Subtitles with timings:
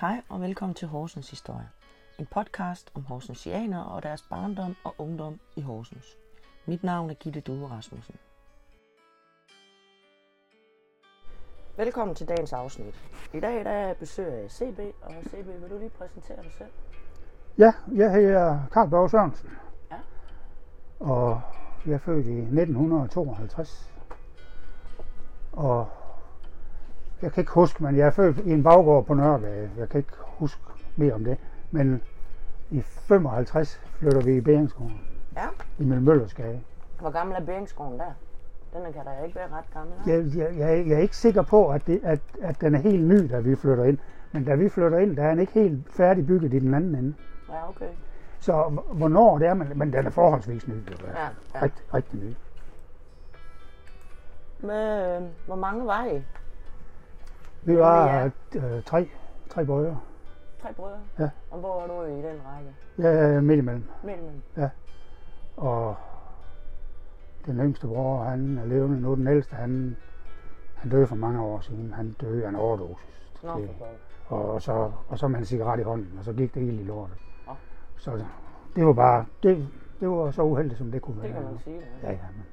[0.00, 1.68] Hej og velkommen til Horsens Historie.
[2.18, 6.18] En podcast om horsensianere og deres barndom og ungdom i Horsens.
[6.66, 8.16] Mit navn er Gitte Due Rasmussen.
[11.76, 13.10] Velkommen til dagens afsnit.
[13.34, 16.70] I dag der er besøg af CB, og CB, vil du lige præsentere dig selv?
[17.58, 19.50] Ja, jeg hedder Karl Børge Sørensen.
[19.90, 19.96] Ja.
[21.00, 21.40] Og
[21.86, 23.94] jeg er født i 1952.
[25.52, 25.88] Og
[27.22, 29.70] jeg kan ikke huske, men jeg er født i en baggård på Nørregade.
[29.78, 30.60] Jeg kan ikke huske
[30.96, 31.38] mere om det.
[31.70, 32.02] Men
[32.70, 35.00] i 55 flytter vi i Beringsgården
[35.36, 35.46] Ja.
[35.78, 36.60] i Møllersgade.
[37.00, 38.12] Hvor gammel er Beringsgården der?
[38.72, 39.94] Den kan da ikke være ret gammel.
[40.06, 43.04] Jeg, jeg, jeg, jeg er ikke sikker på, at, det, at, at den er helt
[43.08, 43.98] ny, da vi flytter ind.
[44.32, 47.14] Men da vi flytter ind, der er den ikke helt færdigbygget i den anden ende.
[47.48, 47.88] Ja, okay.
[48.40, 50.72] Så hvornår det er, men, men den er forholdsvis ny.
[50.74, 51.12] hvert fald.
[51.16, 51.28] Ja,
[51.58, 51.62] ja.
[51.64, 52.34] Rigtig, rigtig ny.
[54.66, 56.22] Med, øh, hvor mange var I?
[57.62, 59.08] Vi var øh, tre,
[59.50, 60.00] tre brødre.
[60.62, 60.98] Tre brødre?
[61.18, 61.30] Ja.
[61.50, 62.74] Og hvor er du i den række?
[63.36, 63.84] Er midt imellem.
[64.04, 64.42] Midt imellem.
[65.56, 65.96] Og
[67.46, 69.14] den yngste bror, han er levende nu.
[69.14, 69.96] Den ældste, han,
[70.76, 71.92] han døde for mange år siden.
[71.92, 73.30] Han døde af en overdosis.
[73.42, 73.70] Nå, Det-
[74.28, 76.80] og, og, så, og så med en cigaret i hånden, og så gik det helt
[76.80, 77.16] i lortet.
[77.46, 77.52] Nå.
[77.96, 78.24] Så
[78.76, 79.68] det var bare, det,
[80.00, 81.26] det var så uheldigt, som det kunne være.
[81.26, 81.80] Det kan man sige.
[82.02, 82.08] Ja.
[82.08, 82.44] Ja, ja, men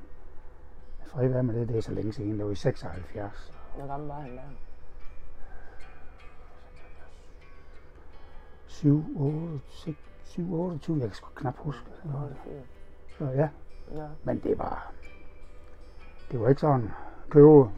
[1.06, 2.38] fred være med det, det er så længe siden.
[2.38, 3.54] Det var i 76.
[3.78, 4.42] Hvor gammel var han der?
[8.68, 11.90] 7, 8, 6, 7, 28, jeg kan sgu knap huske.
[13.18, 13.50] Så ja,
[13.96, 14.06] Ja.
[14.24, 14.92] men det var,
[16.32, 16.92] det var ikke sådan
[17.30, 17.70] købe,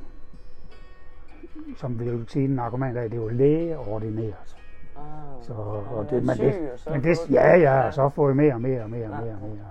[1.78, 4.58] som vi vil sige en narkoman dag, det var lægeordineret.
[4.98, 5.04] Ah,
[5.44, 8.62] Så, og det, men syg, det, men det, ja, ja, så får jeg mere og
[8.62, 9.66] mere og mere og mere og mere.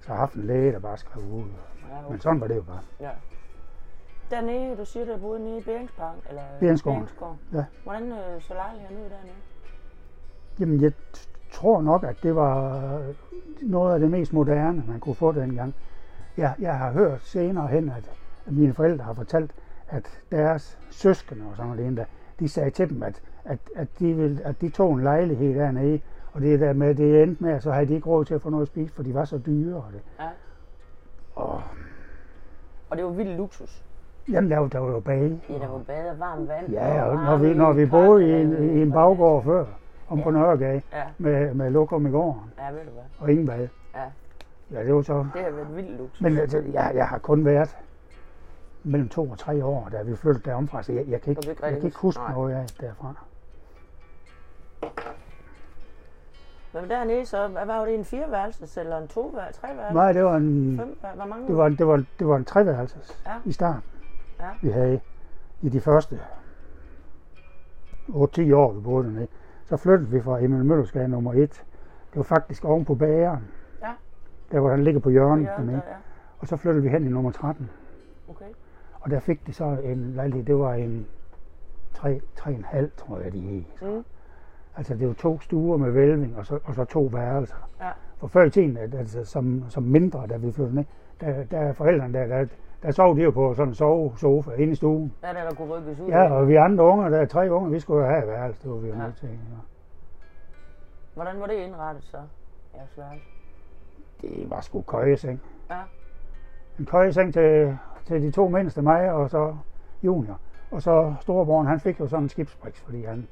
[0.00, 1.44] Så har haft en læge, der bare skrev ud.
[2.10, 2.80] Men sådan var det jo bare.
[3.00, 3.10] ja.
[4.30, 7.00] Dernede, du siger, du boede nede i Beringspark, eller Beringsgården.
[7.00, 7.38] Beringsgården.
[7.52, 7.64] Ja.
[7.84, 9.34] Hvordan øh, så lejligheden ud dernede?
[10.60, 10.92] Jamen, jeg
[11.52, 12.80] tror nok, at det var
[13.62, 15.74] noget af det mest moderne, man kunne få dengang.
[16.36, 18.10] Jeg, jeg har hørt senere hen, at,
[18.46, 19.50] at mine forældre har fortalt,
[19.88, 22.04] at deres søskende og sådan noget, der,
[22.38, 26.00] de sagde til dem, at, at, at, de ville, at de tog en lejlighed dernede,
[26.32, 28.42] og det der med, det endte med, at så havde de ikke råd til at
[28.42, 29.76] få noget at spise, for de var så dyre.
[29.76, 30.00] Og det.
[30.18, 30.28] Ja.
[31.34, 31.62] Og,
[32.90, 33.84] Og det var vild luksus.
[34.28, 35.40] jamen, der var, der var jo bage.
[35.48, 36.70] Ja, der var bad og varmt vand.
[36.70, 39.64] Ja, og når varme vi, når vi boede i en, i en baggård før,
[40.08, 43.02] om på Nørregade, Ja, med, med lokum i gården, ja, ved du hvad.
[43.18, 43.68] og ingen bad.
[43.94, 44.02] Ja,
[44.70, 46.20] Ja, det var så det har været vild luksus.
[46.20, 47.76] Men altså, jeg, jeg har kun været
[48.84, 51.50] mellem to og tre år, da vi flyttede deromfra, så jeg, jeg, kan, ikke, jeg
[51.62, 53.14] rigtig kan ikke huske huske- noget af derfra.
[56.74, 59.94] Men dernede så, hvad var det, en fireværelses eller en toværelses, treværelses?
[59.94, 61.48] Nej, det var en, Fem, hvor mange?
[61.48, 63.32] det var, det var, det var en treværelses Ja.
[63.44, 63.82] i starten.
[64.40, 64.48] Ja.
[64.62, 65.00] Vi havde
[65.62, 66.20] i de første
[68.08, 69.26] 8-10 år, vi boede dernede.
[69.68, 71.38] Så flyttede vi fra Emil Møllersgade nummer 1.
[72.10, 73.44] Det var faktisk oven på bageren.
[73.82, 73.92] Ja.
[74.52, 75.76] Der hvor den ligger på hjørnet Ja, dernede.
[75.76, 75.94] der, ja.
[76.38, 77.70] Og så flyttede vi hen i nummer 13.
[78.28, 78.44] Okay.
[79.00, 81.06] Og der fik de så en lejlighed, det var en
[81.92, 83.62] 3, 3,5 tror jeg de hed.
[83.82, 84.04] Mm.
[84.76, 87.68] Altså det var to stuer med vælving, og så, og så to værelser.
[87.80, 87.90] Ja.
[88.16, 90.84] For før i tiden, altså, som, som mindre, da vi flyttede ned,
[91.20, 92.46] der, der er forældrene der, der,
[92.82, 95.14] der sov de jo på sådan en sovesofa inde i stuen.
[95.22, 96.08] Ja, der, der kunne rykkes ud.
[96.08, 98.70] Ja, og vi andre unger, der er tre unger, vi skulle jo have værelse, det
[98.70, 99.02] var vi jo Ja.
[99.02, 99.28] nødt til.
[99.28, 99.34] Ja.
[101.14, 102.16] Hvordan var det indrettet så?
[102.74, 103.06] Ja, svært.
[104.20, 105.40] Det var sgu køjeseng.
[105.70, 105.78] Ja.
[106.78, 109.56] En køjeseng til, til de to mindste, mig og så
[110.02, 110.38] junior.
[110.70, 113.28] Og så storebroren, han fik jo sådan en skibsbriks, fordi han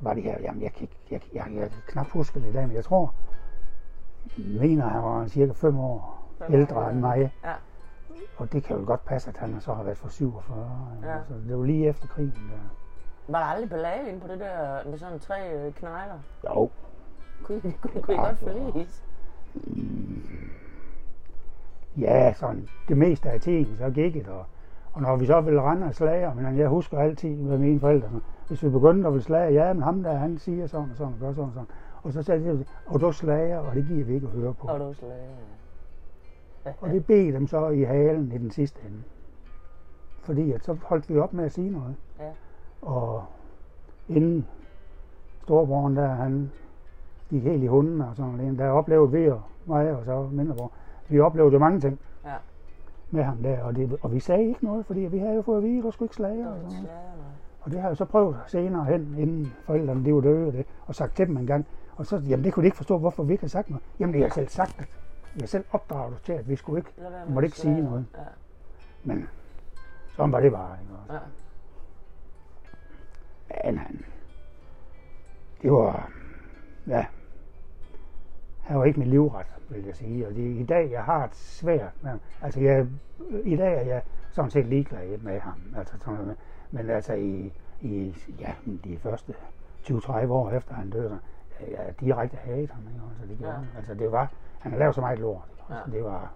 [0.00, 2.52] var det her, jamen jeg kan, jeg, jeg, jeg, jeg kan knap huske det i
[2.52, 3.14] dag, men jeg tror,
[4.60, 7.32] mener han var cirka fem år Fem år, ældre end mig.
[7.44, 7.52] Ja.
[8.36, 10.70] Og det kan jo godt passe, at han så har været for 47.
[11.02, 11.08] Ja.
[11.12, 11.18] Ja.
[11.28, 12.30] Så det var lige efter krigen.
[12.30, 12.58] Der.
[13.32, 16.18] Var der aldrig ballade inde på det der med sådan tre øh, knejler?
[16.44, 16.70] Jo,
[17.44, 19.04] Kunne I, kunne, kunne I Ja, godt forliges?
[21.98, 24.28] ja, sådan det meste af tiden, så gik det.
[24.28, 24.44] Og,
[24.92, 28.08] og når vi så ville rende og slage, men jeg husker altid med mine forældre,
[28.48, 31.12] hvis vi begyndte at ville slage, ja, men ham der, han siger sådan og sådan
[31.12, 31.68] og gør sådan og sådan.
[32.02, 34.66] Og så sagde de, og du slager, og det giver vi ikke at høre på.
[34.66, 35.28] Og du slage.
[36.80, 39.02] Og det bed dem så i halen i den sidste ende.
[40.22, 41.94] Fordi at så holdt vi op med at sige noget.
[42.20, 42.30] Ja.
[42.82, 43.24] Og
[44.08, 44.46] inden
[45.42, 46.50] storebroren der, han
[47.30, 50.72] gik helt i hunden og sådan noget, der oplevede vi og mig og så mindrebror.
[51.08, 52.34] Vi oplevede jo mange ting Ja.
[53.10, 55.56] med ham der, og, det, og vi sagde ikke noget, fordi vi havde jo fået
[55.56, 56.38] at vide, at du skulle ikke slage.
[56.38, 56.88] Det Og, sådan noget.
[57.60, 60.66] og det har jeg så prøvet senere hen, inden forældrene de var døde, og, det,
[60.86, 61.66] og sagt til dem en gang.
[61.96, 63.82] Og så, jamen det kunne de ikke forstå, hvorfor vi ikke har sagt noget.
[64.00, 64.86] Jamen det har jeg selv sagt, at
[65.40, 68.06] jeg selv opdraget os til, at vi skulle ikke med måtte ikke sige noget.
[68.16, 68.22] Ja.
[69.04, 69.28] Men
[70.16, 70.76] sådan var det bare.
[70.80, 71.14] Ikke?
[71.14, 71.18] Ja.
[73.64, 74.04] Men han,
[75.62, 76.10] det var,
[76.86, 77.06] ja,
[78.68, 80.26] han var ikke min livret, vil jeg sige.
[80.26, 82.20] Og det, i dag, jeg har et svært med ham.
[82.42, 82.86] Altså, jeg,
[83.44, 84.02] i dag er jeg
[84.32, 85.60] sådan set ligeglad med ham.
[85.76, 86.36] Altså, sådan,
[86.70, 88.52] men altså, i, i ja,
[88.84, 89.34] de første
[89.84, 91.18] 20-30 år efter han døde,
[91.48, 92.82] så jeg direkte hadet ham.
[92.88, 93.00] Ikke?
[93.10, 93.78] Altså, det, gjorde, ja.
[93.78, 95.48] altså, det var, han har lavet så meget lort.
[95.70, 95.74] Ja.
[95.74, 96.30] Altså, det var,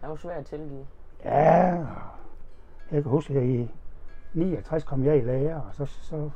[0.00, 0.86] Det var svært at tilgive.
[1.24, 1.76] ja,
[2.90, 3.70] jeg kan huske, at i
[4.34, 6.30] 69 kom jeg i lære, og så, så,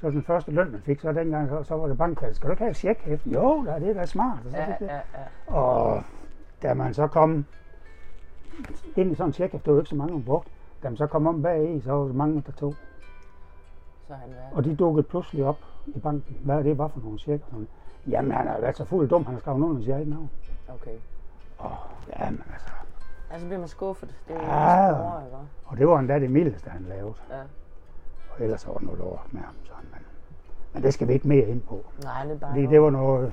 [0.00, 2.34] så den første løn, man fik, så dengang, så, så var det bankkasse.
[2.34, 4.38] Skal du ikke have et check Jo, da, det er da smart.
[4.46, 5.54] Og så Ja, ja, ja.
[5.54, 6.02] Og
[6.62, 7.44] da man så kom
[8.96, 10.50] ind i sådan en check, det var ikke så mange, man brugte.
[10.82, 12.74] Da man så kom om bag i, så var der mange, der tog.
[14.08, 14.28] Så han.
[14.52, 16.36] Og de dukkede pludselig op i banken.
[16.44, 17.42] Hvad det var for nogle check?
[17.44, 17.68] Og sådan.
[18.08, 20.30] Jamen, han har været så fuld dum, han har skrevet under sit eget navn.
[20.68, 20.96] Okay.
[21.58, 21.70] Og
[22.20, 22.68] jamen altså.
[23.30, 24.14] Altså bliver man skuffet.
[24.28, 24.86] Det er jo Ja.
[24.86, 24.94] ja.
[24.94, 25.36] spore, ikke?
[25.64, 27.14] Og det var endda det mildeste, han lavede.
[27.30, 27.40] Ja.
[28.30, 29.54] Og ellers var der noget lort med ham.
[29.64, 30.00] Sådan, men,
[30.72, 31.80] men det skal vi ikke mere ind på.
[32.04, 33.32] Nej, det er bare Fordi det var noget,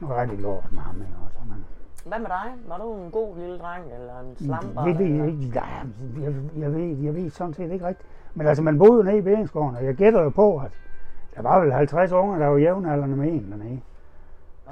[0.00, 0.96] noget rigtig lort med ham.
[0.96, 1.12] Ikke?
[1.24, 1.64] Også, men,
[2.06, 2.52] Hvad med dig?
[2.68, 4.84] Var du en god lille dreng, eller en slamper?
[4.84, 5.48] Det ved jeg ikke.
[5.54, 5.64] Nej,
[6.24, 8.08] jeg, jeg, ved, jeg ved sådan set ikke rigtigt.
[8.34, 10.70] Men altså, man boede jo nede i Beringsgården, og jeg gætter jo på, at
[11.36, 13.80] der var vel 50 unger, der var jævnaldrende med en dernede.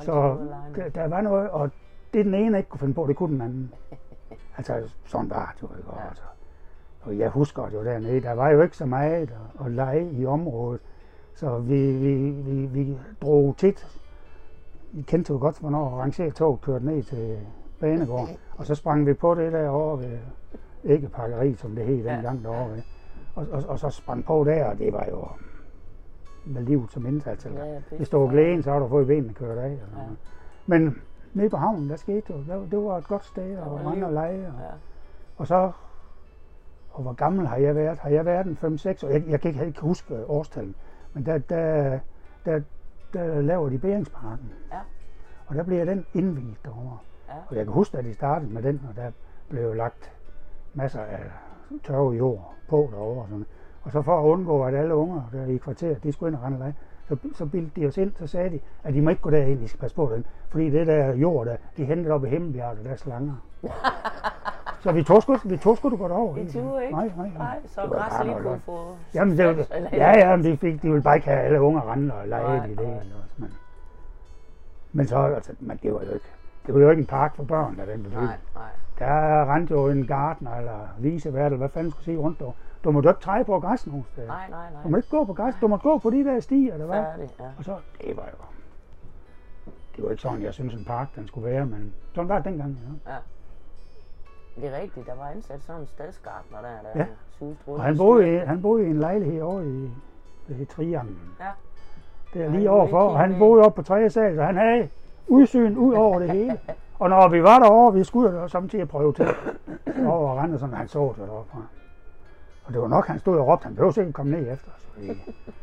[0.00, 0.38] Så
[0.94, 1.70] der, var noget, og
[2.14, 3.72] det den ene ikke kunne finde på, det kunne den anden.
[4.56, 5.90] Altså, sådan var det jo ikke.
[5.96, 6.08] Ja.
[6.08, 6.22] Altså.
[7.02, 9.32] Og jeg husker det jo dernede, der var jo ikke så meget at,
[9.66, 10.80] at lege i området.
[11.34, 13.86] Så vi, vi, vi, vi drog tit.
[14.92, 17.38] Vi kendte jo godt, hvornår rangertoget kørte ned til
[17.80, 18.36] Banegården.
[18.58, 20.18] Og så sprang vi på det der over ved
[20.84, 22.82] æggepakkeri, som det hed dengang derovre.
[23.34, 25.28] Og, og, og, så sprang på der, og det var jo
[26.44, 27.46] med livet som indsats.
[27.46, 29.70] eller Ja, hvis du var glæden, så har du fået benene kørt af.
[29.70, 29.76] Ja.
[30.66, 30.96] Men
[31.34, 34.12] nede på havnen, der skete jo, der, det var et godt sted, og mange at
[34.12, 34.46] lege.
[34.46, 34.68] Og, Ja.
[35.36, 35.72] og så,
[36.90, 37.98] og hvor gammel har jeg været?
[37.98, 39.08] Har jeg været en 5-6 år?
[39.08, 40.74] Jeg, jeg kan ikke, ikke huske årstallet,
[41.14, 41.98] men der, der,
[42.44, 42.60] der,
[43.12, 44.52] der laver de Beringsparken.
[44.72, 44.78] Ja.
[45.46, 46.98] Og der bliver den indviet derovre.
[47.28, 47.34] Ja.
[47.48, 49.10] Og jeg kan huske, at de startede med den, og der
[49.48, 50.12] blev lagt
[50.74, 51.20] masser af
[51.84, 53.22] tørre jord på derovre.
[53.22, 53.46] Og, sådan.
[53.84, 56.42] Og så for at undgå, at alle unger der i kvarteret, de skulle ind og
[56.44, 56.74] rende og lege,
[57.08, 59.60] så, så bildte de os ind, så sagde de, at de må ikke gå derind,
[59.60, 60.24] de skal passe på den.
[60.48, 63.34] Fordi det der jord, der, de hentede op i Himmelbjerget, der er slanger.
[64.82, 66.36] så vi tog sgu, vi tog sgu godt over.
[66.36, 66.94] I turde ikke?
[66.96, 67.38] Nej, nej, nej.
[67.38, 68.96] Nej, så græs lige kunne få...
[69.14, 71.92] Jamen, det, var- ja, ja, men de, fik, de ville bare ikke have alle unger
[71.92, 72.78] rende og lege i det.
[72.86, 72.94] nej.
[72.94, 73.48] Også, men,
[74.92, 76.26] men så, altså, men det var jo ikke,
[76.66, 78.24] det var jo ikke en park for børn, der den blev bygget.
[78.24, 78.68] Nej, nej.
[78.98, 82.50] Der rendte jo en gartner eller visevært, eller hvad fanden skulle sige rundt der.
[82.84, 84.26] Du må ikke træde på græs nogen steder.
[84.26, 84.90] Nej, nej, Du nej.
[84.90, 86.94] må ikke gå på græs, du må gå på de der stier, der var.
[86.94, 87.44] Færdig, ja.
[87.58, 88.44] Og så, det var jo,
[89.96, 92.44] det var ikke sådan, jeg synes en park, den skulle være, men sådan var det
[92.44, 92.78] dengang.
[93.06, 93.12] Ja.
[93.12, 93.18] ja.
[94.56, 97.06] Det er rigtigt, der var ansat sådan en stadsgartner der, der Ja.
[97.38, 97.78] suste rundt.
[97.80, 99.90] Og han boede, i, han boede i en lejlighed over i,
[100.60, 101.18] i Trianglen.
[101.40, 101.46] Ja.
[102.34, 104.88] Det er lige du overfor, og han boede oppe på tredje sal, så han havde
[105.26, 106.58] udsyn ud over det hele.
[106.98, 109.26] Og når vi var derovre, vi skulle jo samtidig prøve til
[110.06, 111.56] over og rende, sådan han så det deroppe.
[112.72, 114.88] Og det var nok, han stod og råbte, han behøvede ikke komme ned efter os.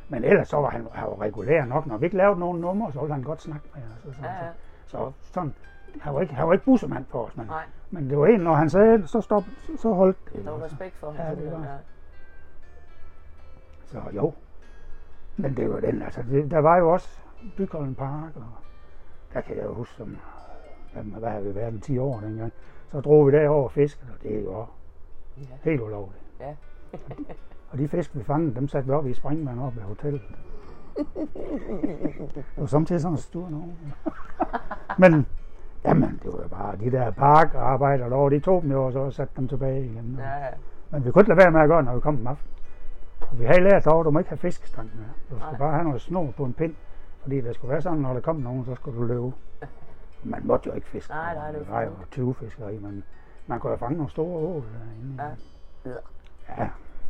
[0.09, 1.85] Men ellers så var han, han var regulær nok.
[1.85, 4.05] Når vi ikke lavede nogen numre, så ville han godt snakke med os.
[4.05, 4.51] Og sådan, Ja, ja.
[4.85, 5.53] Så, så sådan,
[6.01, 8.39] han var ikke, han var ikke bussemand på os, men, Nej, men det var en,
[8.39, 10.45] når han sagde så stop, så, så holdt det.
[10.45, 11.15] der var respekt for ham.
[11.25, 11.59] Ja, det var.
[11.59, 11.75] ja.
[13.85, 14.33] Så jo.
[15.37, 17.19] Men det var den, altså, det, der var jo også
[17.57, 18.43] Bygholm Park, og
[19.33, 20.17] der kan jeg jo huske, som,
[20.93, 22.51] hvad, hvad har vi været, en 10 år dengang,
[22.91, 24.71] så drog vi derover og fiskede, og det er jo også
[25.37, 25.43] Ja.
[25.71, 26.23] helt ulovligt.
[26.39, 26.55] Ja.
[27.71, 30.21] Og de fisk, vi fangede, dem satte vi op i springvand op ved hotellet.
[32.35, 33.77] Det var samtidig sådan en stor nogen.
[34.97, 35.27] Men,
[35.85, 39.11] jamen, det var jo bare de der parkarbejder derovre, de tog dem jo, og så
[39.11, 40.15] satte dem tilbage igen.
[40.19, 40.49] Ja, ja.
[40.89, 42.53] Men vi kunne ikke lade være med at gøre, når vi kom om aftenen.
[43.21, 45.05] Og vi havde lært derovre, du må ikke have fiskestang med.
[45.29, 45.57] Du skulle Nej.
[45.57, 46.75] bare have noget snor på en pind.
[47.21, 49.31] Fordi det skulle være sådan, når der kom nogen, så skulle du løbe.
[50.23, 51.13] Man måtte jo ikke fiske.
[51.13, 53.03] Nej, nej, det var var jo 20 fiskeri, men
[53.47, 55.23] man kunne jo fange nogle store ål derinde.
[55.23, 55.91] Ja.
[56.57, 56.69] Ja.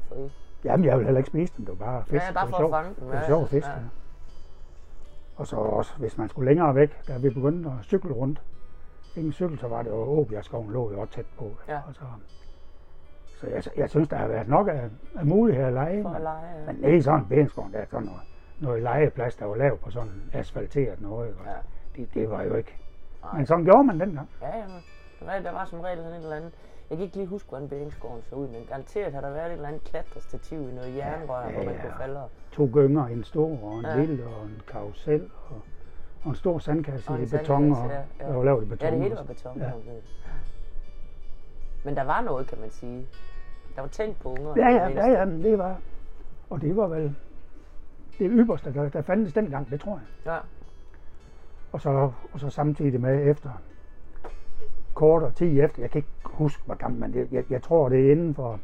[0.10, 0.32] Fri.
[0.64, 2.26] Jamen, jeg vil heller ikke spise dem, det var bare fisk.
[2.28, 2.96] Ja, bare for at fange dem.
[2.96, 3.70] Det var sjovt at ja.
[3.70, 3.76] Ja.
[5.36, 8.42] Og så også, hvis man skulle længere væk, da vi begyndte at cykle rundt.
[9.16, 11.52] Ingen cykel, så var det jo Åbjergskoven lå jo også tæt på.
[11.68, 11.80] Ja.
[11.88, 12.02] Og så,
[13.42, 16.02] så jeg, jeg, synes, der har været nok af, af muligheder at lege.
[16.04, 16.60] For at men- lege.
[16.60, 16.66] ja.
[16.66, 18.22] men nede i sådan en benskov, der er sådan noget,
[18.60, 21.28] noget legeplads, der var lavet på sådan asfalteret noget.
[21.28, 21.40] Ikke?
[21.46, 21.56] Ja.
[21.96, 22.78] Det, det var jo ikke.
[23.24, 23.38] Nej.
[23.38, 24.30] Men sådan gjorde man dengang.
[24.42, 24.64] Ja, ja,
[25.22, 26.54] men der var som regel sådan et eller andet.
[26.90, 29.52] Jeg kan ikke lige huske, hvordan Beringsgården så ud, men garanteret har der været et
[29.52, 31.82] eller andet klatrestativ i noget jernrør, Ja, hvor man ja.
[31.82, 32.20] kunne falde.
[32.52, 34.00] To gynger, en stor og en Ja.
[34.00, 35.62] lille og en karusel og,
[36.24, 37.72] og en stor sandkasse Og en i beton.
[37.72, 38.34] Og, ja, ja.
[38.34, 38.88] Var lavet i beton.
[38.88, 39.58] Ja, det hele var beton.
[39.60, 39.72] Ja.
[41.86, 43.08] Men der var noget, kan man sige.
[43.76, 44.54] Der var tænkt på unger.
[44.58, 45.78] Ja, ja, ja, ja, det var.
[46.50, 47.16] Og det var vel
[48.20, 49.92] det ypperste, der, der fandtes dengang, det tror
[50.26, 50.34] jeg.
[50.34, 50.38] Ja.
[51.72, 53.50] Og så, og så samtidig med efter
[55.00, 57.90] kort og 10 efter, jeg kan ikke huske, hvor gammel, men det, jeg, jeg tror,
[57.90, 58.60] det er inden for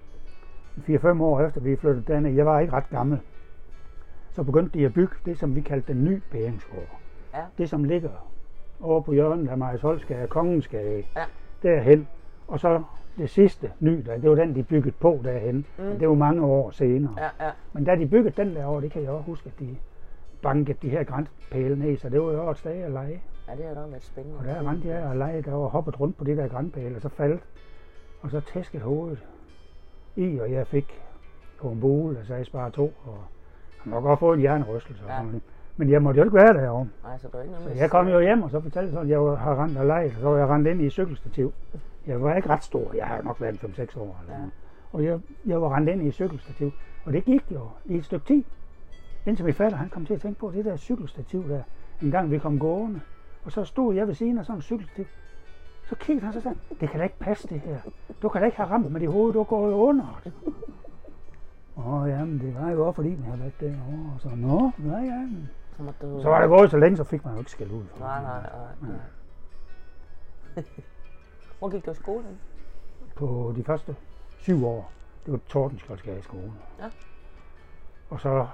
[0.78, 2.32] 4-5 år efter, vi flyttede derned.
[2.32, 3.20] Jeg var ikke ret gammel.
[4.32, 7.00] Så begyndte de at bygge det, som vi kaldte den nye bæringsgård.
[7.34, 7.40] Ja.
[7.58, 8.10] Det, som ligger
[8.82, 11.04] over på hjørnet af Majsholdsgade og Kongensgade.
[11.16, 11.24] Ja.
[11.64, 12.08] Derhen.
[12.48, 12.84] Og så
[13.18, 15.66] det sidste ny, der, det var den, de byggede på derhen.
[15.78, 15.84] Mm.
[15.84, 17.14] Men det var mange år senere.
[17.18, 17.52] Ja, ja.
[17.74, 19.76] Men da de byggede den derovre, det kan jeg også huske, at de
[20.42, 23.22] bankede de her grænsepæle ned, så det var jo et sted at lege.
[23.48, 24.40] Ja, det har da været spændende.
[24.40, 27.10] Og der rendte jeg og der var hoppet rundt på de der grænsepæle, og så
[27.10, 27.44] faldt,
[28.22, 29.24] og så tæskede hovedet
[30.16, 31.02] i, og jeg fik
[31.62, 33.18] på en bule, og sagde bare to, og
[33.84, 35.04] han må godt få en hjernerystelse.
[35.04, 35.18] og Ja.
[35.18, 35.42] sådan.
[35.78, 36.88] Men jeg måtte jo ikke være derovre.
[37.04, 39.10] Nej, så du ikke Så jeg kom jo hjem, og så fortalte jeg sådan, at
[39.12, 41.54] jeg har rendt og leget, og så var jeg rendt ind i cykelstativ.
[42.08, 44.20] Jeg var ikke ret stor, jeg har nok været 5-6 år.
[44.22, 44.46] Eller Ja.
[44.94, 46.72] Og jeg, jeg var rendt ind i cykelstativ,
[47.06, 48.44] og det gik jo i et stykke tid.
[49.26, 51.62] Indtil min fatter, han kom til at tænke på det der cykelstativ der,
[52.02, 53.02] en gang vi kom gående.
[53.46, 55.06] Og så stod jeg ved siden af sådan et cykelstativ.
[55.90, 57.80] Så kiggede han så sagde, det kan da ikke passe det her.
[58.22, 60.22] Du kan da ikke have ramt med dit hoved, du går jo under.
[60.24, 60.34] det."
[61.78, 64.12] Åh ja, men det var jo også fordi, jeg havde været derovre.
[64.16, 65.28] Og så, nå, ja, ja.
[65.78, 66.22] Så, du...
[66.22, 67.84] Så var det gået så længe, så fik man jo ikke skæld ud.
[68.00, 68.90] Nej, nej, nej.
[68.90, 70.64] nej.
[71.60, 72.40] Hvor gik du i skole hen?
[73.16, 73.96] På de første
[74.38, 74.92] syv år,
[75.26, 76.52] det var Tordenskjoldsgade skole.
[76.80, 76.90] Ja.
[78.10, 78.48] Og så,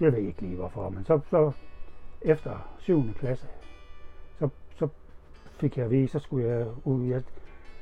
[0.00, 1.52] det ved jeg ikke lige hvorfor, men så, så
[2.22, 3.14] efter 7.
[3.14, 3.46] klasse,
[4.38, 4.88] så, så
[5.60, 7.06] fik jeg at vide, så skulle jeg ud.
[7.06, 7.22] Jeg,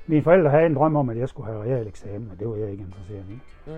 [0.07, 2.57] mine forældre havde en drøm om, at jeg skulle have real eksamen, og det var
[2.57, 3.40] jeg ikke interesseret i.
[3.66, 3.73] Mm.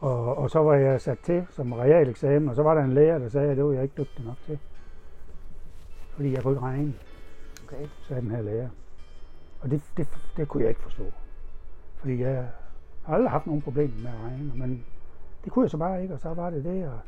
[0.00, 2.92] Og, og så var jeg sat til som real eksamen, og så var der en
[2.92, 4.58] lærer, der sagde, at det var jeg ikke dygtig nok til.
[6.14, 6.94] Fordi jeg kunne ikke regne,
[7.72, 7.86] Okay.
[8.08, 8.68] sagde den her lærer.
[9.60, 11.04] Og det, det, det kunne jeg ikke forstå.
[11.96, 12.48] Fordi jeg
[13.04, 14.84] har aldrig haft nogen problemer med at regne, men
[15.44, 16.88] det kunne jeg så bare ikke, og så var det det.
[16.88, 16.98] Og,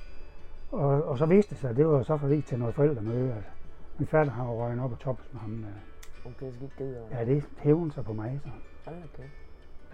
[0.73, 3.43] og, og så viste det sig, at det var så fordi til noget forældremøde, at
[3.99, 5.65] min fatter har røget op og toppes med ham.
[5.65, 6.27] øh.
[6.27, 7.09] Okay, gik det ud over.
[7.19, 8.41] Ja, det hævde sig på mig.
[8.45, 8.51] Så.
[8.91, 9.29] Da kæft.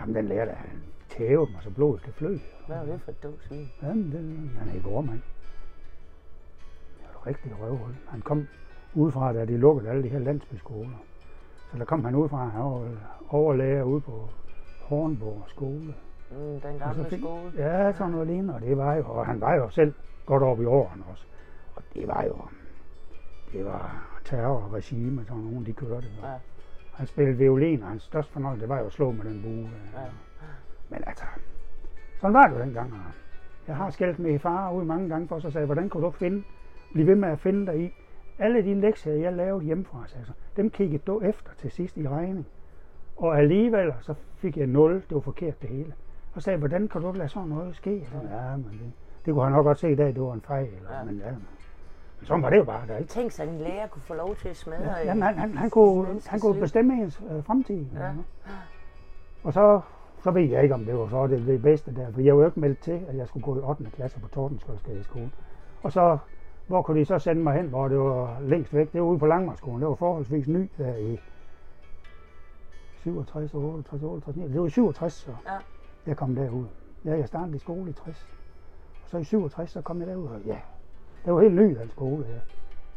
[0.00, 2.38] Jamen, den lærer, der han tævede mig, så blodet det flød.
[2.66, 3.66] Hvad var det for et dumt svin?
[3.82, 5.20] Jamen, det, han er i går, mand.
[6.98, 7.94] Det var et rigtig røvhul.
[8.08, 8.46] Han kom
[8.94, 10.98] udefra, da de lukkede alle de her landsbyskoler.
[11.72, 12.82] Så der kom han udefra, han var
[13.28, 14.28] overlærer ude på
[14.82, 15.94] Hornborg skole.
[16.30, 17.52] Mm, den gamle fik- skole.
[17.56, 19.92] Ja, sådan noget lignende, og det var jo, og han var jo selv
[20.28, 21.26] godt oppe i årene også.
[21.76, 22.36] Og det var jo,
[23.52, 26.06] det var terrorregime, sådan nogen, de kørte.
[26.22, 26.34] Ja.
[26.94, 29.70] Han spillede violin, og hans største fornøjelse, det var jo at slå med den bue.
[29.94, 30.08] Ja.
[30.88, 31.24] Men altså,
[32.20, 32.94] sådan var det jo dengang.
[33.66, 36.44] Jeg har skældt med far ud mange gange for, så sagde hvordan kunne du finde,
[36.92, 37.94] blive ved med at finde dig i?
[38.38, 41.96] Alle de lektier, jeg lavede hjemmefra, sagde jeg så, dem kiggede du efter til sidst
[41.96, 42.46] i regning.
[43.16, 45.94] Og alligevel, så fik jeg 0, det var forkert det hele.
[46.34, 48.08] Og sagde, hvordan kan du lade sådan noget ske?
[48.30, 48.92] Ja, men det,
[49.28, 50.68] det kunne han nok godt se i dag, det var en fejl.
[50.90, 51.04] Ja.
[51.04, 52.86] Men ja, men sådan var det jo bare.
[52.88, 53.08] Der, ikke?
[53.08, 55.34] Tænk sig, at en lærer kunne få lov til at smadre Ja, en- jamen, han,
[55.38, 57.86] han, han, kunne, han kunne bestemme ens øh, fremtid.
[57.94, 58.04] Ja.
[58.04, 58.12] Ja.
[59.44, 59.80] Og så,
[60.22, 62.40] så ved jeg ikke, om det var så det, det bedste der, for jeg var
[62.42, 63.84] jo ikke meldt til, at jeg skulle gå i 8.
[63.84, 65.30] klasse på Tordenskjoldsgade skole.
[65.82, 66.18] Og så,
[66.66, 68.92] hvor kunne de så sende mig hen, hvor det var længst væk?
[68.92, 69.80] Det var ude på Langmarkskolen.
[69.80, 71.18] Det var forholdsvis ny der i
[73.02, 74.52] 67, 68, 68, 69.
[74.52, 75.52] Det var i 67, så Ja.
[76.06, 76.64] jeg kom derud.
[77.04, 78.28] Ja, jeg startede i skole i 60.
[79.10, 80.58] Så i 67, så kom jeg derud, og ja,
[81.24, 82.40] det var helt ny, den skole her.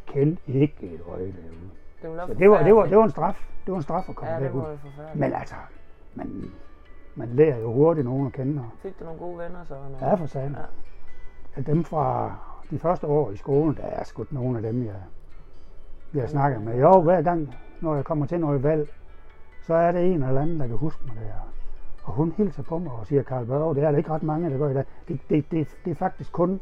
[0.05, 1.69] Kendte ikke et øje derude.
[2.01, 3.47] Det var, Så det var, det var, det var en straf.
[3.65, 4.77] Det var en straf at komme Ja, derud.
[5.15, 5.55] Men altså,
[6.15, 6.51] man,
[7.15, 8.61] man lærer jo hurtigt nogen at kende.
[8.61, 9.75] Og Fik du nogle gode venner så?
[9.85, 10.07] Eller?
[10.07, 10.51] ja, for sagen.
[10.51, 10.65] Ja.
[11.55, 12.35] At dem fra
[12.71, 14.95] de første år i skolen, der er sgu nogle af dem, jeg,
[16.13, 16.79] jeg snakker med.
[16.79, 18.89] Jo, hver gang, når jeg kommer til noget valg,
[19.61, 21.51] så er det en eller anden, der kan huske mig der.
[22.03, 24.49] Og hun hilser på mig og siger, Karl Børge, det er der ikke ret mange,
[24.49, 24.83] der gør i dag.
[25.07, 26.59] Det, det, det, det er faktisk kun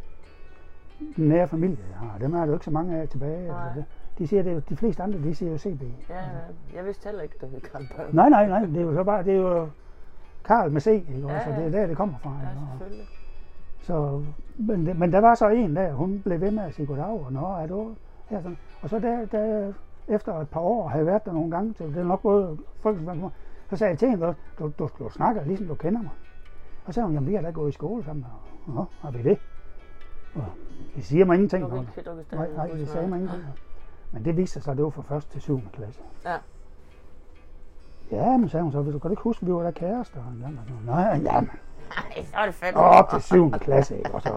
[1.16, 2.18] den nære familie, jeg har.
[2.18, 3.48] Dem er der jo ikke så mange af tilbage.
[3.48, 3.64] Nej.
[3.66, 3.86] Altså, det-
[4.20, 5.82] de siger det, jo- de fleste andre, de siger jo CB.
[6.10, 6.22] Ja, ja.
[6.76, 8.16] Jeg vidste heller ikke, du hed Karl Børge.
[8.16, 9.68] Nej, nej, nej, det er jo så bare, det er jo
[10.44, 11.20] Karl med C, ikke?
[11.28, 12.30] Ja, Ja, så det er der, det kommer fra.
[12.44, 13.06] Ja, selvfølgelig.
[13.82, 14.22] Så,
[14.58, 17.06] men, det- men der var så en der, hun blev ved med at sige goddag,
[17.26, 17.96] og nå, er du
[18.30, 18.58] her sådan.
[18.82, 19.74] Og så der, der,
[20.08, 22.58] efter et par år, havde jeg været der nogle gange, så det er nok både
[22.80, 22.98] folk,
[23.70, 26.12] så sagde jeg til hende, du, du, du snakker ligesom du kender mig.
[26.86, 28.26] Og så sagde hun, jamen vi har da gået i skole sammen.
[28.68, 29.38] Og, Nå, har vi det?
[30.36, 30.46] Og
[30.96, 31.70] det siger mig ingenting.
[31.72, 33.44] Du ikke, du kan Nej, nej, det sagde mig ingenting.
[34.12, 35.28] Men det viste sig så, at det var fra 1.
[35.28, 35.62] til 7.
[35.74, 36.02] klasse.
[36.26, 36.36] Ja.
[38.12, 39.72] Ja, men sagde hun så, vil du kan du ikke huske, at vi var der
[39.72, 40.60] kærester en gang?
[40.60, 41.50] Og så, Nej, ja, men
[41.98, 42.82] Ej, så er det fandme.
[42.82, 43.52] op til 7.
[43.52, 44.12] klasse, ikke?
[44.12, 44.30] Og så,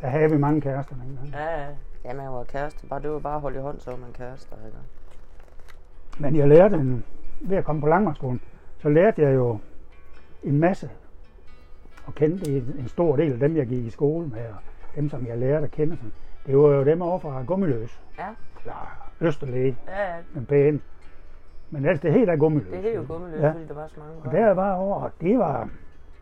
[0.00, 1.28] der havde vi mange kærester dengang.
[1.28, 1.68] Ja, ja.
[2.04, 2.86] Ja, man var kæreste.
[2.86, 4.56] Bare, det var bare at holde i hånd, så var man kærester.
[4.66, 4.78] Ikke?
[6.18, 7.04] Men jeg lærte en,
[7.40, 8.40] ved at komme på Langmarkskolen,
[8.82, 9.58] så lærte jeg jo
[10.42, 10.90] en masse
[12.06, 14.56] og kendte en, en stor del af dem, jeg gik i skole med, og
[14.96, 15.96] dem, som jeg lærte at kende.
[15.96, 16.12] Sådan.
[16.46, 18.00] Det var jo dem over fra Gummiløs.
[18.18, 18.24] Ja.
[18.60, 20.16] Eller Østerlæge, Ja, ja.
[20.34, 20.80] den pæne.
[21.70, 22.70] Men altså, det hedder Gummiløs.
[22.72, 23.50] Det er jo gummeløs, Ja.
[23.52, 25.68] fordi der var så mange Og der var over, og det var,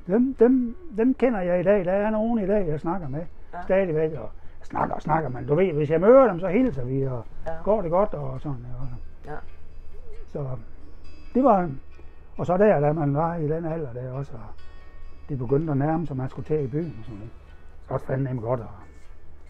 [0.06, 1.84] dem, dem, dem kender jeg i dag.
[1.84, 3.20] Der er nogen i dag, jeg snakker med
[3.54, 3.62] ja.
[3.62, 4.10] stadigvæk.
[4.10, 7.02] Og jeg snakker og snakker, men du ved, hvis jeg møder dem, så hilser vi,
[7.06, 7.52] og Ja.
[7.64, 8.66] går det godt, og sådan.
[8.80, 9.02] Og sådan.
[9.26, 9.38] Ja.
[10.26, 10.46] Så
[11.34, 11.70] det var,
[12.38, 14.40] og så der, da man var i den alder der også, og
[15.28, 17.30] det begyndte at nærme sig, man skulle tage i byen og sådan noget.
[17.88, 18.66] Så det fandme nemt godt at,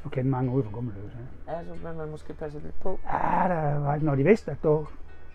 [0.05, 1.13] at kende mange ude fra Gummeløs.
[1.47, 1.53] Ja.
[1.53, 2.99] Ja, så vil man måske passe lidt på.
[3.13, 4.87] ja, der var ikke, når de vidste, at du,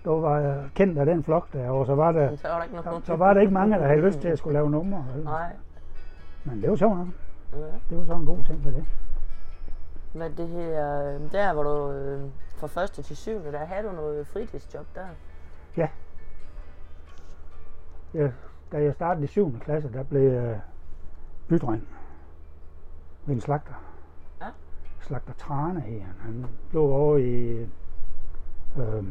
[0.05, 2.75] du var kendt af den flok der, og så var der, så var der ikke
[2.75, 3.05] noget.
[3.05, 5.05] så var der ikke mange, der havde lyst til at skulle lave numre.
[5.15, 5.24] vel?
[5.24, 5.51] Nej.
[6.43, 7.07] Men det var sjovt nok.
[7.53, 7.57] Ja.
[7.89, 8.86] Det var sådan en god ting ved det.
[10.13, 12.22] Hvad det her, øh, der hvor du øh,
[12.55, 15.05] fra første til syvende, der havde du noget fritidsjob der.
[18.13, 18.32] Jeg,
[18.72, 19.60] da jeg startede i 7.
[19.60, 20.62] klasse, der blev jeg
[21.48, 21.88] bydreng
[23.25, 23.74] ved en slagter.
[24.41, 24.46] Ja.
[25.01, 26.05] Slagter Trane her.
[26.20, 27.51] Han lå over i
[28.77, 29.03] øh,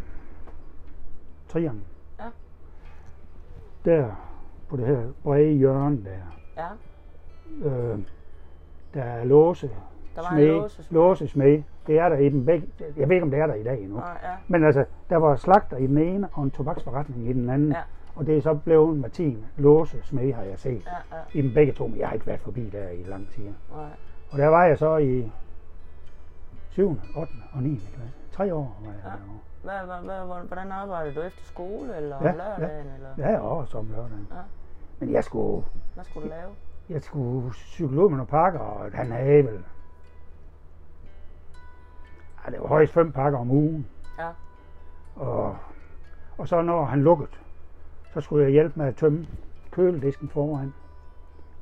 [1.49, 1.83] Triangel.
[2.19, 2.25] Ja.
[3.85, 4.11] Der
[4.69, 6.11] på det her brede hjørne der.
[6.57, 6.67] Ja,
[7.69, 7.99] Øh,
[8.95, 9.71] der er låse,
[10.17, 10.87] der var smed, låse.
[10.91, 11.63] låse smed.
[11.87, 12.69] Det er der i den begge.
[12.97, 13.97] Jeg ved ikke, om det er der i dag endnu.
[13.97, 14.29] Nej, ja.
[14.49, 17.73] Men altså, der var slagter i den ene, og en tobaksforretning i den anden.
[17.73, 17.83] Ja.
[18.17, 20.87] Og det er så blevet Martin Låse smed, har jeg set.
[20.87, 21.23] Ja, ja.
[21.39, 23.45] I dem begge to, men jeg har ikke været forbi der i lang tid.
[23.45, 23.87] Nej.
[24.31, 25.33] Og der var jeg så i
[26.71, 27.33] 7., 8.
[27.53, 27.77] og 9.
[27.77, 28.15] klasse.
[28.33, 29.09] Tre år var jeg Ja.
[29.09, 29.39] derovre.
[29.63, 33.49] Hvad, hvad, hvordan arbejdede du efter skole, eller om Ja, lørdagen, eller Ja, jeg var
[33.49, 34.29] også om lørdagen.
[34.31, 34.37] Ja.
[35.01, 35.65] Men jeg skulle,
[35.95, 36.51] hvad skulle du lave?
[36.89, 39.65] jeg skulle cykle ud med nogle pakker, og han havde vel...
[42.47, 43.87] Ja, det var højst fem pakker om ugen.
[44.19, 44.29] Ja.
[45.17, 45.57] Og,
[46.39, 47.29] og så når han lukkede,
[48.15, 49.27] så skulle jeg hjælpe med at tømme
[49.71, 50.73] køledisken foran.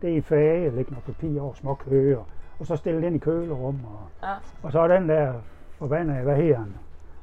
[0.03, 2.25] Det er i fage, lægge noget papir over små køer,
[2.59, 3.81] og så stille den i kølerum.
[3.85, 5.35] Og, Ja, og så er den der
[5.79, 6.75] forbandede, hvad hedder han?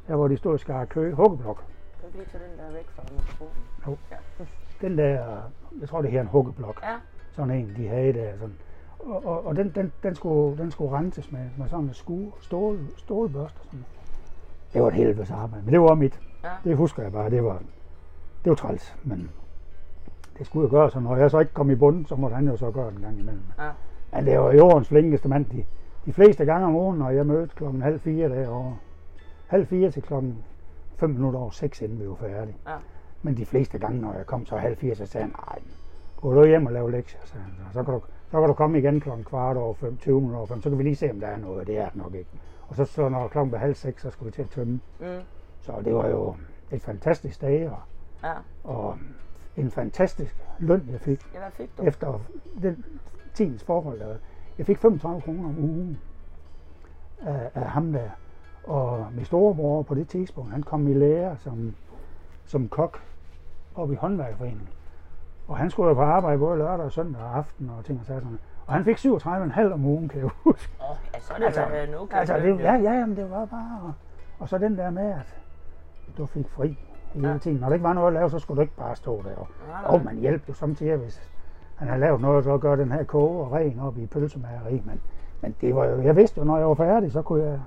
[0.07, 1.63] Der hvor de stod og skar kø, huggeblok.
[2.01, 3.63] kan du lige tage den der væk fra mikrofonen?
[3.87, 3.97] Jo.
[4.11, 4.45] Ja.
[4.87, 5.41] Den der,
[5.79, 6.81] jeg tror det her en huggeblok.
[6.83, 6.95] Ja,
[7.31, 8.31] Sådan en, de havde der.
[8.37, 8.55] Sådan.
[8.99, 12.31] Og, og, og den, den, den, skulle, den skulle renses med, med sådan en skue,
[12.39, 13.59] stål, stålbørste.
[13.63, 13.85] Sådan.
[14.73, 16.19] Det var et helvedes arbejde, men det var mit.
[16.43, 16.49] ja.
[16.63, 17.61] Det husker jeg bare, det var,
[18.43, 19.31] det var træls, men
[20.37, 22.47] det skulle jeg gøre, så når jeg så ikke kom i bunden, så måtte han
[22.47, 23.43] jo så gøre den gang imellem.
[23.59, 23.69] Ja.
[24.13, 25.45] Men det var jordens flinkeste mand.
[25.45, 25.63] De,
[26.05, 28.77] de fleste gange om ugen, når jeg mødte klokken halv fire derovre.
[29.47, 30.37] Halv fire til klokken
[30.97, 32.57] fem minutter over seks, inden vi var færdige.
[32.67, 32.75] Ja.
[33.21, 35.59] Men de fleste gange, når jeg kom så halv fire, så sagde han, nej,
[36.21, 37.53] gå du hjem og lave lektier, sagde han.
[37.73, 40.47] Så, kan du, så kan du komme igen klokken kvart over fem, 20 minutter over
[40.47, 42.29] fem, så kan vi lige se, om der er noget, det er det nok ikke.
[42.67, 44.79] Og så, så når klokken var halv seks, så skulle vi til at tømme.
[44.99, 45.05] Mm.
[45.61, 46.35] Så det var jo
[46.71, 47.77] et fantastisk dag, og,
[48.23, 48.33] Ja.
[48.63, 48.97] og
[49.57, 51.83] en fantastisk løn, jeg fik ja, hvad fik du?
[51.83, 52.21] efter
[52.61, 52.85] den
[53.33, 54.01] tidens forhold.
[54.57, 55.99] Jeg fik 35 kroner om ugen
[57.21, 58.09] af, af ham der.
[58.63, 61.75] Og min storebror på det tidspunkt, han kom i lære som,
[62.45, 63.01] som kok
[63.75, 64.69] op i håndværkerforeningen.
[65.47, 68.05] Og han skulle jo på arbejde både lørdag og søndag og aften og ting og
[68.05, 68.39] sager sådan.
[68.65, 70.71] Og han fik 37,5 om ugen, kan jeg huske.
[70.81, 73.31] Åh, oh, ja, så er det Altså, altså, okay Altså, det, ja, ja, jamen, det
[73.31, 73.79] var bare...
[73.83, 73.93] Og,
[74.39, 75.37] og så den der med, at
[76.17, 76.77] du fik fri
[77.13, 77.37] hele Ja.
[77.37, 77.57] tiden.
[77.57, 79.35] Når der ikke var noget at lave, så skulle du ikke bare stå der.
[79.35, 81.31] Og, Nej, og man hjælper jo samtidig, hvis
[81.75, 84.81] han har lavet noget, så gør den her koge og ren op i pølsemageri.
[84.85, 85.01] Men,
[85.41, 87.59] men det var jo, jeg vidste jo, når jeg var færdig, så kunne jeg,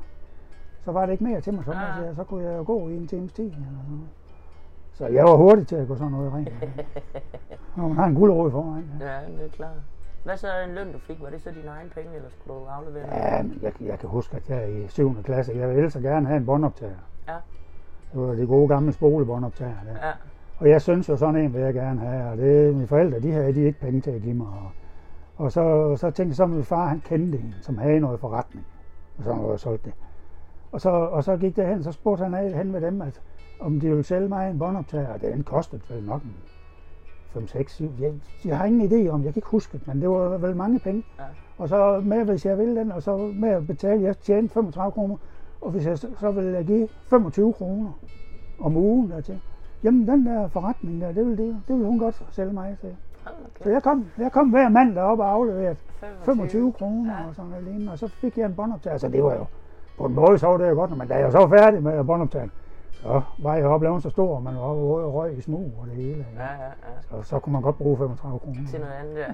[0.85, 1.65] så var det ikke mere til mig.
[1.65, 2.05] Så, Ja.
[2.07, 2.15] ja.
[2.15, 3.45] så kunne jeg jo gå i en times tid.
[3.45, 4.09] Eller sådan noget.
[4.93, 6.49] Så jeg var hurtig til at gå sådan noget rent.
[7.77, 8.91] Når man har en guldråd i forvejen.
[9.01, 9.07] Ja.
[9.07, 9.71] Ja, det er klart.
[10.25, 11.23] Hvad så er en løn, du fik?
[11.23, 13.15] Var det så dine egne penge, eller skulle du aflevere?
[13.17, 15.23] Ja, men jeg, jeg kan huske, at jeg i 7.
[15.23, 16.93] klasse, jeg ville så gerne have en båndoptager.
[17.29, 17.35] Ja.
[18.13, 20.07] Det var de gode gamle spolebåndoptager der.
[20.07, 20.13] Ja,
[20.59, 23.33] Og jeg synes jo, sådan en vil jeg gerne have, og det mine forældre, de
[23.33, 24.47] havde de ikke penge til at give mig.
[24.47, 24.71] Og,
[25.37, 28.21] og så, så tænkte jeg så, at min far, han kendte en, som havde noget
[28.21, 28.67] forretning,
[29.19, 29.93] og så var jeg solgt det.
[30.73, 33.21] Og så, og så gik det hen, så spurgte han af hen med dem, at
[33.61, 36.35] om de ville sælge mig en båndoptager, og den kostede vel nok en
[37.31, 37.91] 5, 6, 7.
[38.01, 38.13] Jeg,
[38.45, 40.79] jeg har ingen idé om, jeg kan ikke huske det, men det var vel mange
[40.79, 41.05] penge.
[41.19, 41.25] Ja.
[41.59, 44.93] Og så med, hvis jeg ville den, og så med at betale, jeg tjente 35
[44.93, 45.17] kroner,
[45.61, 47.91] og hvis jeg så, så ville jeg give 25 kroner
[48.61, 49.41] om ugen dertil.
[49.85, 52.97] Jamen den der forretning der, det vil, det, det vil hun godt sælge mig til.
[53.55, 53.65] kæft.
[53.65, 56.25] Så jeg kom, jeg kom hver mandag op og afleverede 25.
[56.35, 57.29] 25 kroner Ja.
[57.29, 58.97] og sådan noget lignende, og så fik jeg en båndoptager.
[58.97, 59.45] Så det var jo,
[59.99, 62.05] på en måde så var det jo godt, men da jeg så var færdig med
[62.05, 62.51] båndoptageren,
[62.91, 65.87] så var jeg oplevet så stor, og man var oppe og røg i smug og
[65.87, 66.27] det hele.
[66.37, 67.17] Ja, ja, ja.
[67.17, 68.61] Og så kunne man godt bruge 35 kroner.
[68.71, 69.27] Til noget andet, ja.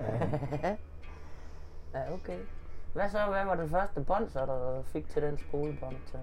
[1.94, 2.38] ja, okay.
[2.96, 5.94] Hvad så, hvad var det første bånd, så der fik til den spolebånd?
[6.06, 6.18] Til?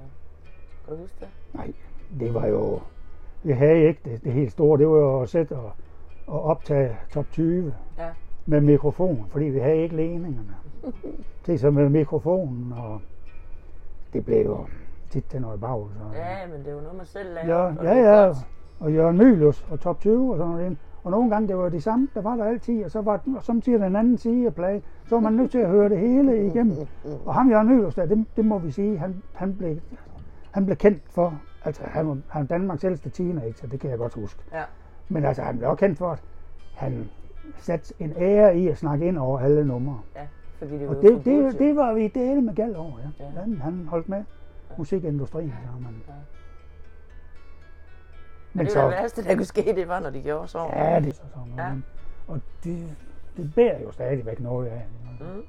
[0.85, 1.27] Kan du huske det?
[1.53, 1.73] Nej,
[2.19, 2.79] det var jo...
[3.43, 4.77] Vi havde ikke det, det helt store.
[4.79, 5.71] Det var jo at sætte og,
[6.27, 7.73] og optage top 20.
[7.97, 8.09] Ja.
[8.45, 10.55] med mikrofon, fordi vi havde ikke ledningerne.
[11.45, 13.01] Det så med mikrofonen, og
[14.13, 14.65] det blev jo
[15.09, 15.87] tit til noget bag.
[15.97, 16.17] Så.
[16.17, 17.73] Ja, men det er jo noget, man selv laver.
[17.83, 18.33] Ja, ja, ja.
[18.79, 20.77] Og Jørgen Mylius og Top 20 og sådan noget.
[21.03, 23.43] Og nogle gange, det var de samme, der var der altid, og så var og
[23.43, 24.79] samtidig den anden side af play.
[25.05, 26.75] Så var man nødt til at høre det hele igennem.
[27.25, 29.77] Og ham Jørgen der, det, det må vi sige, han, han, blev,
[30.51, 33.97] han blev kendt for, altså han var, han var Danmarks ældste teenager, det kan jeg
[33.97, 34.41] godt huske.
[34.53, 34.63] Ja.
[35.09, 36.21] Men altså, han blev også kendt for, at
[36.75, 37.09] han
[37.57, 39.99] satte en ære i at snakke ind over alle numre.
[40.15, 40.21] ja,
[40.59, 41.67] fordi det Og var det, forbudt det, jo.
[41.67, 43.25] det var vi dele med gal over, ja.
[43.25, 43.41] Ja.
[43.41, 44.23] Han, han holdt med
[44.77, 45.93] musikindustrien, så man.
[46.07, 46.13] Ja.
[48.53, 50.59] Men det var det værste, der kunne ske, det var, når de gjorde så.
[50.75, 51.69] Ja, det er så sådan noget.
[51.69, 51.75] Ja.
[52.27, 52.95] Og det,
[53.37, 54.85] det bærer jo stadigvæk noget af.
[55.19, 55.43] Mm.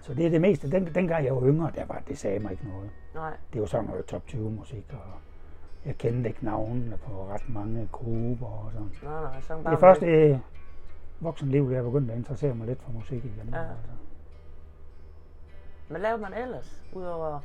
[0.00, 0.70] Så det er det meste.
[0.70, 2.90] Den, dengang jeg var yngre, der var, det sagde mig ikke noget.
[3.14, 4.98] Nej, Det var sådan noget top 20 musik, og
[5.84, 8.90] jeg kendte ikke navnene på ret mange grupper og sådan.
[9.02, 9.40] nej, nej.
[9.40, 10.38] Så Det er først i
[11.20, 13.48] voksenlivet, jeg begyndte at interessere mig lidt for musik igen.
[13.52, 13.60] Ja.
[13.60, 13.90] Altså.
[15.88, 17.40] Hvad laver man ellers, udover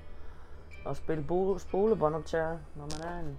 [0.89, 1.23] at spille
[1.57, 3.37] spolebåndoptager, når man er en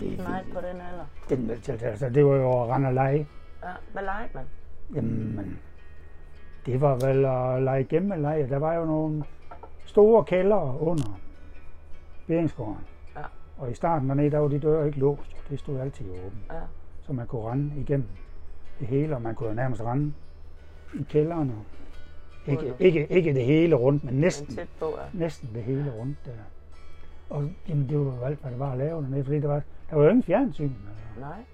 [0.00, 1.04] Det, knejt på den alder?
[1.28, 1.50] den,
[1.82, 3.28] altså, det var jo lege.
[3.62, 4.44] Ja, hvad legede man?
[4.94, 5.58] Jamen,
[6.66, 8.48] det var vel at lege gemmeleje.
[8.48, 9.24] Der var jo nogle
[9.84, 11.20] store kældre under
[12.26, 12.84] Beringsgården.
[13.16, 13.22] Ja.
[13.58, 15.36] Og i starten dernede, der var de døre ikke låst.
[15.50, 16.42] Det stod altid åbent.
[16.50, 16.60] Ja,
[17.02, 18.08] Så man kunne rende igennem
[18.78, 20.12] det hele, og man kunne jo nærmest rende
[20.94, 21.54] i kældrene.
[22.46, 25.18] Ikke, ikke, ikke det hele rundt, men men næsten, tæt på, ja.
[25.18, 26.32] næsten det hele rundt der.
[27.32, 29.96] Og jamen, det var alt, hvad der var at lave dernede, fordi der var, der
[29.96, 30.70] var jo ingen fjernsyn.
[31.20, 31.44] Nej,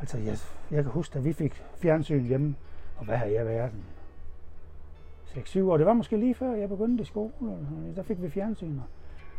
[0.00, 0.36] Altså, jeg,
[0.70, 2.54] jeg kan huske, da vi fik fjernsyn hjemme,
[2.96, 3.70] og hvad har jeg været?
[5.26, 5.76] 6-7 år.
[5.76, 7.32] Det var måske lige før jeg begyndte i skole.
[7.96, 8.78] Der fik vi fjernsyn.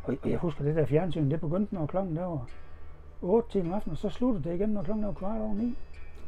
[0.04, 2.48] Og jeg husker, det der fjernsyn, det begyndte, når klokken der var
[3.22, 5.54] 8 til om aftenen, og så sluttede det igen, når klokken der var kvart over
[5.56, 5.78] 9.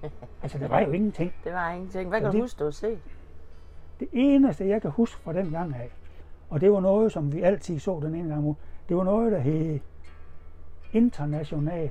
[0.43, 1.33] Altså, der var jo ingenting.
[1.43, 2.09] det var ingenting.
[2.09, 2.99] Hvad Og kan du det- huske, du set?
[3.99, 5.89] Det eneste, jeg kan huske fra den gang af,
[6.49, 8.55] og det var noget, som vi altid så den ene gang om
[8.89, 9.80] det var noget, der hed
[10.93, 11.89] International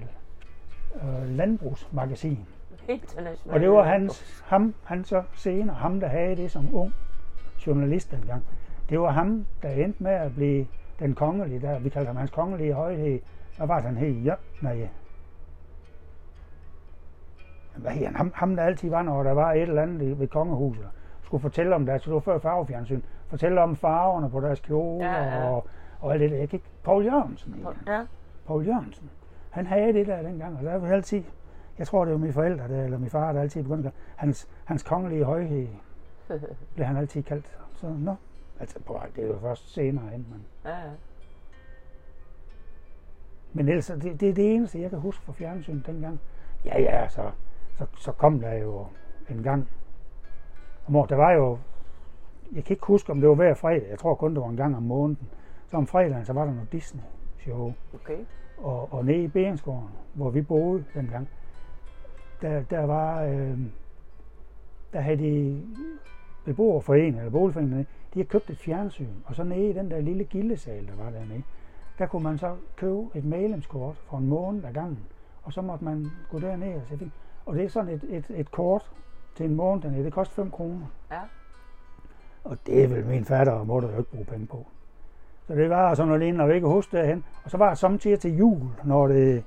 [0.95, 2.47] øh, Landbrugsmagasin.
[2.89, 3.55] International.
[3.55, 6.95] Og det var hans, ham, han så senere, ham der havde det som ung
[7.67, 8.45] journalist dengang.
[8.89, 10.67] Det var ham, der endte med at blive
[10.99, 13.21] den kongelige, der, vi kalder ham hans kongelige højhed.
[13.57, 14.13] Hvad var det, han hed?
[14.13, 14.89] Ja, nej.
[17.77, 18.17] Hvad hed han?
[18.17, 20.89] Ham, ham, der altid var, når der var et eller andet ved kongehuset.
[21.23, 25.25] Skulle fortælle om deres, det var før farvefjernsyn, fortælle om farverne på deres kjoler Ja,
[25.25, 25.49] ja.
[25.49, 25.67] og,
[26.01, 26.37] og alt det der.
[26.37, 27.67] Jeg ikke, Paul Jørgensen.
[27.87, 28.05] Ja,
[28.47, 29.11] Paul Jørgensen.
[29.51, 31.23] Han havde det der dengang, og der var altid,
[31.79, 34.49] jeg tror det var mine forældre, der, eller min far, der altid begyndte at hans,
[34.65, 35.69] hans kongelige højhed,
[36.75, 37.59] blev han altid kaldt.
[37.75, 38.15] Så nå,
[38.61, 40.91] altså på, det er jo først senere hen, men, ja, ja.
[43.53, 46.21] men ellers, det, det er det eneste, jeg kan huske fra fjernsynet dengang.
[46.65, 47.31] Ja, ja, så,
[47.79, 48.87] så, så kom der jo
[49.31, 49.69] en gang
[50.87, 51.11] om året.
[51.11, 51.59] Der var jo,
[52.53, 54.57] jeg kan ikke huske, om det var hver fredag, jeg tror kun, det var en
[54.57, 55.29] gang om måneden.
[55.71, 57.73] Så om fredagen, så var der noget Disney-show.
[57.95, 58.19] Okay.
[58.59, 61.29] og, og nede i Beringsgården, hvor vi boede dengang,
[62.43, 63.59] der, der var, øh,
[64.93, 65.63] der havde de
[66.45, 70.25] beboerforeningen, eller boligforeningen, de havde købt et fjernsyn, og så nede i den der lille
[70.25, 71.43] gildesal, der var dernede,
[71.99, 75.07] der kunne man så købe et medlemskort for en måned ad gangen,
[75.43, 77.11] og så måtte man gå derned og se film.
[77.47, 78.91] Og det er sådan et, et, et kort
[79.35, 80.87] til en måned dernede, det koster 5 kroner.
[81.11, 81.21] Ja.
[82.45, 84.67] Og det er vel min fatter og mutter jo ikke bruge penge på.
[85.49, 87.25] Så det var sådan noget lignende, og vi ikke huske derhen.
[87.45, 89.45] Og så var det samtidig til jul, når det,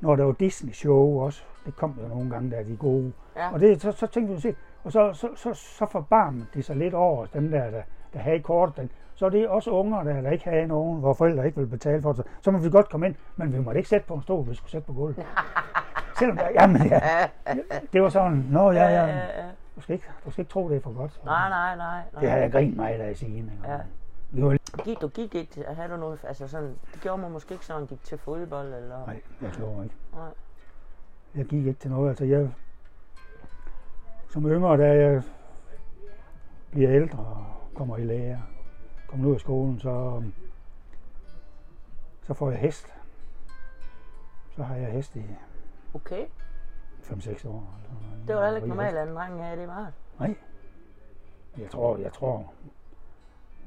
[0.00, 1.42] når der var Disney-show også.
[1.66, 3.12] Det kom jo nogle gange, der er de gode.
[3.36, 3.52] Ja.
[3.52, 4.54] Og det, så, så tænkte vi,
[4.84, 8.40] og så, så, så, så forbarmede de sig lidt over dem der, der, der havde
[8.40, 8.76] kort.
[8.76, 8.90] Den.
[9.14, 12.02] Så er det også unger, der, der ikke havde nogen, hvor forældre ikke ville betale
[12.02, 12.26] for det.
[12.40, 14.54] Så må vi godt komme ind, men vi måtte ikke sætte på en stol, vi
[14.54, 15.16] skulle sætte på gulvet.
[16.18, 17.00] Selvom der, jamen, ja,
[17.92, 19.20] det var sådan, nå ja, Ja,
[19.76, 21.20] du skal ikke, du skal ikke tro, det er for godt.
[21.24, 22.00] Nej, nej, nej.
[22.12, 22.20] nej.
[22.20, 23.36] Det har jeg grint mig af sige.
[23.36, 23.50] Ikke?
[23.68, 23.78] Ja.
[24.32, 27.66] Var Gik, du gik ikke havde du noget, altså sådan, det gjorde man måske ikke
[27.66, 29.06] sådan, gik til fodbold eller...
[29.06, 29.96] Nej, jeg gjorde ikke.
[30.12, 30.34] Nej.
[31.34, 32.08] Jeg gik ikke til noget.
[32.08, 32.50] Altså, jeg,
[34.30, 35.22] som yngre, da jeg
[36.70, 38.42] bliver ældre og kommer i lære,
[39.08, 40.22] kommer ud af skolen, så,
[42.22, 42.94] så får jeg hest.
[44.56, 45.22] Så har jeg hest i
[45.94, 46.26] Okay,
[47.02, 47.74] 5-6 år.
[48.26, 49.92] Det var heller ikke normalt, at en dreng havde det var.
[50.18, 50.36] Nej.
[51.58, 52.52] Jeg tror, jeg tror,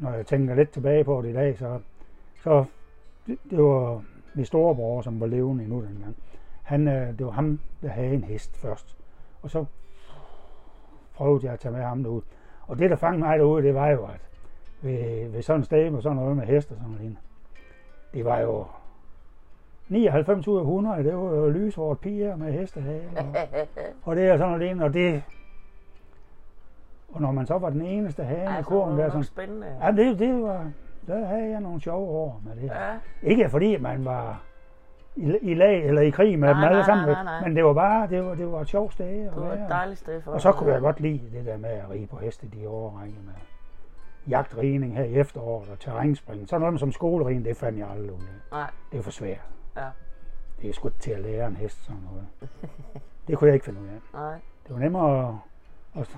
[0.01, 1.79] når jeg tænker lidt tilbage på det i dag, så,
[2.43, 2.65] så
[3.27, 6.15] det, det var min storebror, som var levende endnu dengang.
[6.63, 8.97] Han, øh, det var ham, der havde en hest først.
[9.41, 9.65] Og så
[11.15, 12.21] prøvede jeg at tage med ham derud.
[12.67, 14.21] Og det, der fangede mig derude, det var jo, at
[14.81, 17.17] ved, ved sådan en sted med sådan noget med hest og sådan noget,
[18.13, 18.65] det var jo
[19.89, 23.09] 99 ud af 100, det var jo lyshåret piger med hestehale.
[23.17, 23.25] Og,
[24.05, 25.23] og det er sådan noget og det,
[27.13, 29.67] Og når man så var den eneste hane i kurven, der var sådan, spændende.
[29.81, 30.71] ja, det, det var,
[31.07, 32.63] der havde jeg nogle sjove år med det.
[32.67, 34.43] Ja, Ikke fordi man var
[35.15, 37.41] i, i lag eller i krig med Nej, dem alle nej, sammen, nej, nej.
[37.47, 39.69] men det var bare, det var, det var et sjovt sted det var et være.
[39.69, 42.17] dejligt sted for Og så kunne jeg godt lide det der med at rige på
[42.17, 43.33] heste de årrække med
[44.29, 46.49] jagtrigning her i efteråret og terrænspring.
[46.49, 48.51] Så noget som skolerigning, det fandt jeg aldrig ud af.
[48.57, 49.41] Nej, Det er for svært.
[49.77, 49.85] ja,
[50.61, 52.27] Det er sgu til at lære en hest sådan noget.
[53.27, 53.99] Det kunne jeg ikke finde ud af.
[54.19, 54.33] nej.
[54.67, 55.39] Det var nemmere
[55.95, 56.17] at, at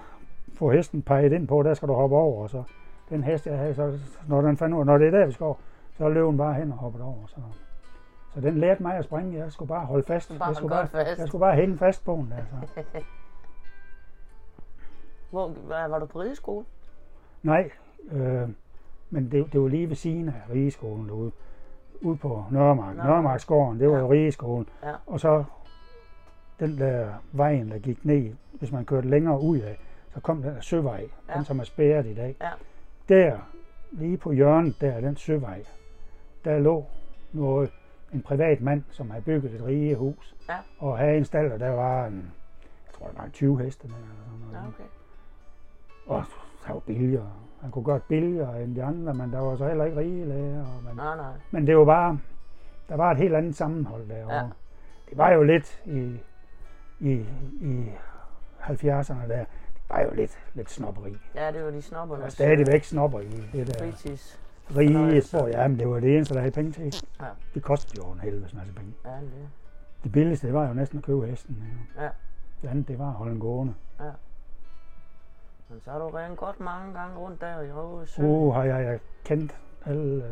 [0.56, 2.44] få hesten peget ind på, der skal du hoppe over.
[2.44, 2.64] Og så
[3.10, 5.44] den hest, jeg havde, så, når den fandt ud når det er der, vi skal
[5.44, 5.56] over,
[5.98, 7.28] så løb den bare hen og hoppede over.
[7.28, 7.36] Så,
[8.34, 9.38] så den lærte mig at springe.
[9.38, 10.38] Jeg skulle bare holde fast.
[10.40, 11.20] Bare jeg, skulle bare, fast.
[11.20, 12.34] jeg skulle bare hænge fast på den.
[12.38, 12.84] Altså.
[15.32, 16.66] Hvor, var, var du på rideskole?
[17.44, 17.70] Nej,
[18.12, 18.50] øh,
[19.10, 21.32] men det, det var lige ved siden af rigeskolen derude.
[22.02, 22.96] Ude på Nørremark.
[22.96, 23.04] Nå.
[23.04, 24.00] Nørremarksgården, det var Ja.
[24.02, 24.70] jo rigeskolen.
[24.84, 24.94] Ja.
[25.08, 25.44] Og så
[26.60, 29.80] den der vejen, der gik ned, hvis man kørte længere ud af,
[30.14, 31.34] så kom den der søvej, Ja.
[31.36, 32.36] den som er spærret i dag.
[32.42, 32.50] Ja.
[33.10, 33.38] Der,
[33.92, 35.64] lige på hjørnet der, den søvej,
[36.46, 36.86] der lå
[37.32, 37.72] noget,
[38.14, 40.56] en privat mand, som havde bygget et rige hus, Ja.
[40.80, 42.32] og havde en stald, og der var en,
[42.88, 44.54] jeg tror, der var en 20 heste der, eller sådan noget.
[44.64, 44.84] Ja, okay.
[46.08, 46.24] Og
[46.68, 47.30] der var billigere.
[47.62, 50.60] Han kunne godt billigere end de andre, men der var så heller ikke rige læger.
[50.60, 51.34] Og man, Nej, nej.
[51.52, 52.20] men det var bare,
[52.90, 54.36] der var et helt andet sammenhold derovre.
[54.36, 54.44] Ja.
[55.10, 56.18] Det var jo lidt i,
[57.00, 57.26] i,
[57.62, 57.86] i
[58.62, 59.46] 70'erne der,
[59.98, 61.18] det var jo lidt, lidt snobberi.
[61.36, 62.24] Ja, det var de Der snobberne.
[62.24, 64.40] var stadigvæk snobber i det der Fritids.
[64.78, 65.48] rige spor.
[65.48, 67.04] Ja, men det var det eneste, der havde penge til.
[67.22, 67.26] Ja.
[67.54, 68.94] Det kostede jo en helvedes masse penge.
[69.06, 69.50] Ja, det.
[70.04, 71.56] Det billigste, det var jo næsten at købe hesten.
[71.96, 72.02] jo.
[72.02, 72.10] Ja.
[72.62, 73.74] Det andet, det var at holde den gående.
[75.70, 78.22] Men så har du rent godt mange gange rundt der i Røde Sø.
[78.24, 80.24] Uh, har jeg, jeg kendt alle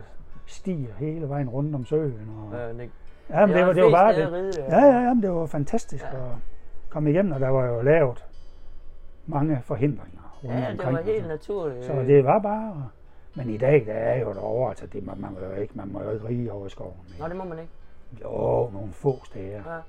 [0.45, 2.29] stier hele vejen rundt om søen.
[2.53, 2.89] Og, Øh, det,
[3.29, 4.31] Ja, men det, var, det var bare det.
[4.31, 4.63] ride der.
[4.79, 6.09] Ja, ja, ja, men det var fantastisk Ja.
[6.17, 6.31] at
[6.89, 8.25] komme igennem, og der var jo lavet
[9.25, 11.85] mange forhindringer Ja, det var helt og naturligt.
[11.85, 12.89] så, det var bare...
[13.35, 15.87] Men i dag, der er jo derovre, altså det, man, man, må jo ikke, man
[15.87, 16.93] må jo ikke rige over skoven.
[17.19, 17.71] Nå, det må man ikke.
[18.23, 19.61] Jo, nogle få steder.
[19.73, 19.79] Ja.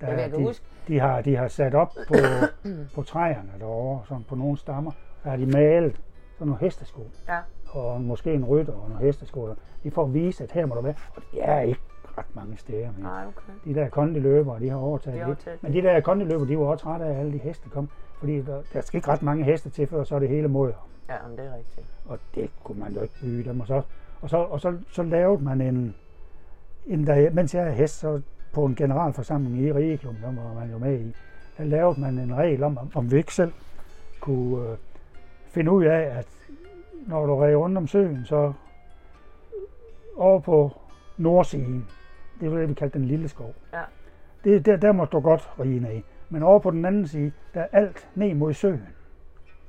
[0.00, 2.14] Der, jeg kan de, huske, de, har, de har sat op på,
[2.94, 4.92] på træerne derovre, sådan på nogle stammer,
[5.24, 6.00] der har de malet
[6.34, 7.10] sådan nogle hestesko.
[7.28, 7.38] Ja.
[7.70, 9.54] Og måske en rytter og nogle hestesko.
[9.82, 10.94] De får at vise, at her må der være.
[11.16, 11.80] Og det er ikke
[12.18, 12.88] ret mange steder.
[12.96, 13.52] Men nej, okay.
[13.64, 15.26] de der kondiløbere, de har overtaget De det.
[15.26, 17.88] overtaget Men de der kondiløbere, de var også trætte af, alle de heste kom.
[18.18, 20.72] Fordi der, der skal ikke ret mange heste til, før så er det hele mod.
[21.08, 21.86] Ja, men det er rigtigt.
[22.06, 23.60] Og det kunne man jo ikke bygge dem.
[23.60, 23.82] Og så,
[24.20, 25.94] og så, og så, så lavede man en,
[26.86, 28.20] en der, mens jeg er hest, så
[28.52, 31.14] på en generalforsamling i Rigeklubben, der var man jo med i,
[31.58, 33.52] der lavede man en regel om, om- om vi ikke selv
[34.20, 34.76] kunne øh,
[35.46, 36.26] finde ud af, at
[37.06, 38.52] når du red rundt om søen, så
[40.16, 40.72] over på
[41.16, 41.86] nordsiden,
[42.40, 43.54] det var det, vi kaldte den lille skov.
[43.72, 43.82] Ja.
[44.44, 46.02] Det, der, der måtte du godt rige ned.
[46.30, 48.88] Men over på den anden side, der er alt ned mod søen.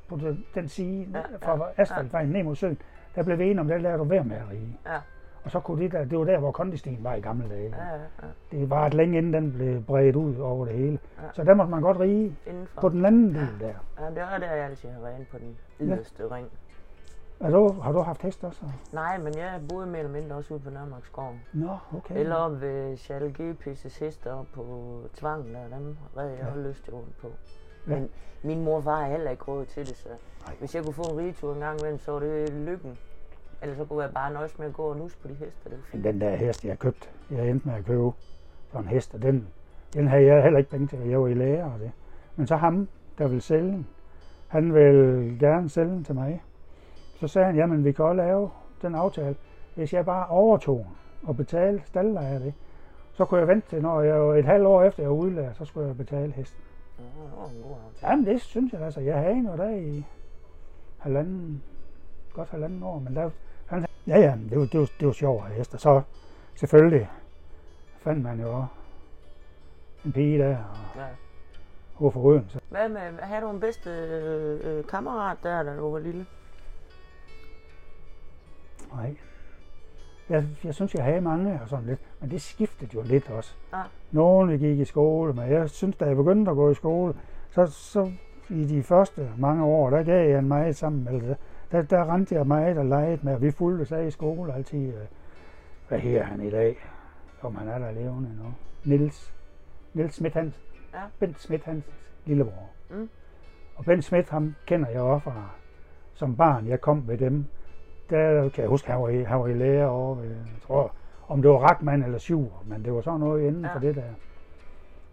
[0.08, 0.20] På
[0.56, 2.82] den, side Ja, ja, ja, fra asfaltvejen ned mod søen,
[3.16, 4.78] der blev vi enige om, der lader du være med at rige.
[4.86, 4.98] Ja.
[5.44, 7.76] Og så kunne det der, det var der, hvor kondistien var i gamle dage.
[7.78, 8.28] Ja, ja, ja.
[8.58, 11.00] Det var et længe inden den blev bredt ud over det hele.
[11.18, 11.24] Ja.
[11.34, 12.82] Så der måtte man godt rige Indenfor.
[12.82, 13.74] på den anden del der.
[14.00, 16.48] Ja, det er der, jeg altid har været inde på den yderste ring.
[17.40, 18.62] Er du, har du haft hest også?
[18.94, 21.42] Nej, men jeg boede mere eller mindre også ude på Nørremarksgården.
[21.54, 22.16] Nå, okay.
[22.20, 24.64] Eller oppe ved Charles GP's heste oppe på
[25.14, 26.60] Tvangen, der dem red jeg Ja.
[26.62, 26.68] ja.
[26.70, 27.28] lyst rundt på.
[27.88, 27.96] Ja.
[27.96, 28.10] Men
[28.44, 30.56] min mor var heller ikke råd til det, så Nej.
[30.60, 32.98] hvis jeg kunne få en ridetur en gang imellem, så var det lykken.
[33.62, 35.70] Ellers så kunne jeg bare nøjes med at gå og nus på de heste.
[35.70, 36.04] Det fint.
[36.04, 38.12] den der hest, jeg købte, jeg endte med at købe
[38.72, 39.48] sådan en hest, og den,
[39.94, 41.00] den havde jeg heller ikke penge til.
[41.00, 41.92] Jeg var i lære og det.
[42.36, 43.88] Men så ham, der ville sælge den,
[44.48, 46.44] han ville gerne sælge den til mig.
[47.20, 48.50] Så sagde han, jamen vi kan også lave
[48.82, 49.36] den aftale,
[49.76, 50.88] hvis jeg bare overtog
[51.24, 52.54] og betalte staldleje af det.
[53.14, 55.66] Så kunne jeg vente til, når jeg et halvt år efter jeg var udlært, så
[55.66, 56.62] skulle jeg betale hesten.
[57.42, 57.64] Aftale.
[58.04, 59.00] Jamen det synes jeg altså.
[59.00, 60.06] Jeg havde en der i
[60.98, 61.64] halvanden,
[62.34, 63.30] godt halvanden år, men der,
[63.66, 65.78] han, ja ja, det var, det var, det var sjovt at heste.
[65.78, 66.02] Så
[66.56, 67.10] selvfølgelig
[67.98, 68.66] fandt man jo
[70.06, 71.06] en pige der og Ja.
[72.00, 72.46] over for Røen.
[72.50, 76.26] Så, Hvad med, havde du en bedste øh, øh, kammerat der, da du var lille?
[78.94, 79.16] Nej.
[80.30, 83.56] Jeg, jeg synes, jeg havde mange og sådan lidt, men det skiftede jo lidt også.
[83.74, 83.82] Ja.
[84.12, 87.14] Nogle gik i skole, men jeg synes, da jeg begyndte at gå i skole,
[87.50, 88.12] så, så
[88.50, 91.38] i de første mange år, der gav jeg en meget sammen med det.
[91.72, 94.88] Der, der rendte jeg meget og legede med, og vi fulgte sig i skole altid.
[94.88, 94.94] øh,
[95.88, 96.78] Hvad her han i dag?
[97.42, 98.54] Om han er der levende nu.
[98.86, 99.34] Nils.
[99.94, 100.62] Nils Schmidt Hansen.
[100.94, 101.00] Ja.
[101.20, 101.94] Bent Schmidt Hansens
[102.26, 102.70] lillebror.
[102.90, 103.10] Mm.
[103.76, 105.50] Og Bent Schmidt, ham kender jeg også fra
[106.14, 106.68] som barn.
[106.68, 107.46] Jeg kom ved dem.
[108.10, 110.92] Der kan jeg huske, han var i, han var i lære over ved, jeg tror,
[111.28, 113.74] om det var Rachmann eller Sjur, men det var sådan noget inden Ja.
[113.74, 114.04] for det der.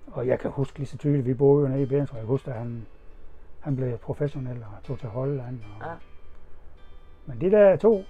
[0.07, 2.53] Og jeg kan huske lige så tydeligt, vi boede jo nede i Bjernsø, jeg husker,
[2.53, 2.87] at han,
[3.61, 5.61] han blev professionel og tog til Holland.
[5.81, 5.93] Og, Ja.
[7.27, 8.03] Men de der to,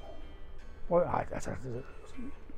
[0.88, 1.51] brød, ej, altså,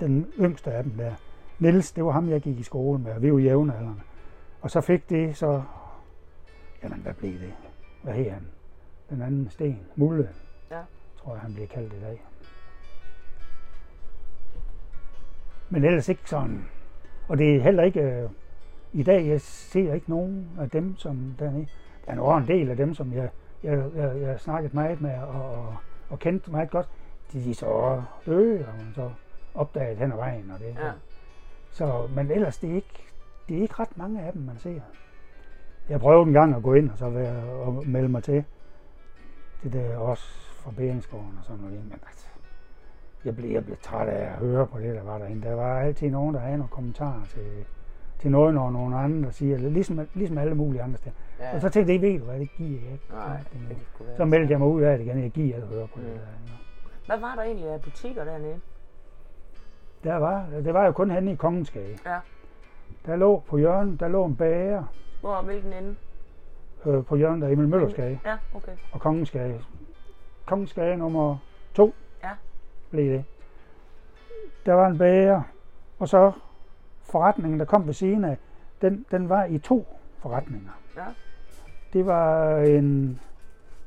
[0.00, 1.12] den yngste af dem der,
[1.58, 4.00] Niels, det var ham, jeg gik i skole med, og vi var jævnaldrende.
[4.60, 5.62] Og så fik det så,
[6.82, 7.52] jamen hvad blev det?
[8.02, 8.46] Hvad hed han?
[9.10, 10.28] Den anden sten, Mulle.
[11.28, 12.22] Tror jeg, han bliver kaldt i dag.
[15.70, 16.68] Men ellers ikke sådan.
[17.28, 18.30] Og det er heller ikke, øh,
[18.92, 21.66] i dag, jeg ser ikke nogen af dem, som dernede.
[22.06, 23.30] Der er nok en del af dem, som jeg,
[23.62, 25.76] jeg, jeg, jeg har snakket meget med og, og,
[26.08, 26.88] og kendt meget godt.
[27.32, 29.10] De, de så døde, og man så
[29.54, 30.50] opdaget hen ad vejen.
[30.50, 30.76] Og det.
[30.84, 30.92] Ja.
[31.70, 33.04] Så, men ellers, det er, ikke,
[33.48, 34.80] det er ikke ret mange af dem, man ser.
[35.88, 38.44] Jeg prøvede en gang at gå ind og så være, og melde mig til.
[39.62, 41.84] Det der også fra Beringsgården og sådan noget.
[41.84, 42.26] Men altså,
[43.24, 45.48] jeg blev, jeg blev træt af at høre på det, der var derinde.
[45.48, 47.64] Der var altid nogen, der havde nogle kommentarer til,
[48.18, 51.14] til noget, når nogen andre siger, ligesom, ligesom alle mulige andre steder.
[51.40, 51.54] Ja.
[51.54, 53.04] Og så tænkte jeg, ved du hvad, det giver jeg ikke.
[53.12, 55.86] Nej, Det- det Så meldte jeg mig ud af det igen, jeg giver at høre
[55.86, 56.14] på det Mm.
[56.14, 56.56] der.
[57.06, 58.60] Hvad var der egentlig af butikker dernede?
[60.04, 61.98] Der var, det var jo kun henne i Kongensgade.
[62.06, 62.16] Ja.
[63.06, 64.84] Der lå på hjørnet, der lå en bager
[65.20, 65.94] Hvor hvilken ende?
[66.86, 68.72] øh, på hjørnet af Emil Møllersgade Ja, okay.
[68.92, 69.60] og Kongensgade.
[70.48, 71.36] Kongensgade nummer
[71.74, 72.30] to Ja.
[72.90, 73.24] blev det.
[74.66, 75.42] Der var en bager,
[75.98, 76.32] og så
[77.02, 78.36] forretningen, der kom ved siden af,
[78.82, 79.86] den, den var i to
[80.18, 80.70] forretninger.
[80.96, 81.04] Ja.
[81.92, 83.20] Det var en,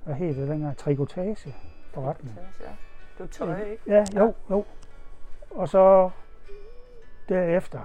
[0.04, 1.54] hvad hed det dengang, trikotage
[1.93, 2.36] forretning.
[2.60, 2.65] Ja.
[3.17, 3.84] Det var tøj, ikke?
[3.88, 4.65] Ja, jo, jo.
[5.52, 6.10] Og så
[7.30, 7.80] derefter,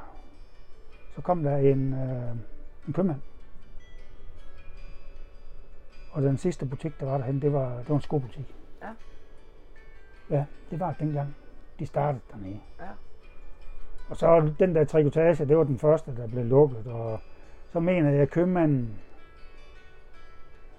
[1.15, 2.37] så kom der en, øh,
[2.87, 3.21] en købmand.
[6.13, 8.56] Og den sidste butik, der var derhen, det var, det var en skobutik.
[8.83, 8.89] Ja.
[10.37, 11.37] Ja, det var dengang,
[11.79, 12.61] de startede dernede.
[12.81, 12.87] Ja.
[14.11, 16.87] Og så den der trikotage, det var den første, der blev lukket.
[16.87, 17.21] Og
[17.73, 18.99] så mener jeg, at købmanden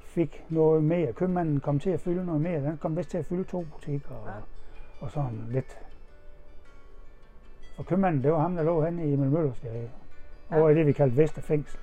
[0.05, 1.13] fik noget mere.
[1.13, 2.61] Købmanden kom til at fylde noget mere.
[2.61, 4.09] Den kom vist til at fylde to butikker.
[4.15, 4.31] Og, Ja.
[5.05, 5.77] og sådan lidt.
[7.77, 9.89] Og købmanden, det var ham, der lå henne i Emil Møllers gade.
[10.51, 10.59] Ja.
[10.59, 11.79] Over i det, vi kaldte Vesterfængsel.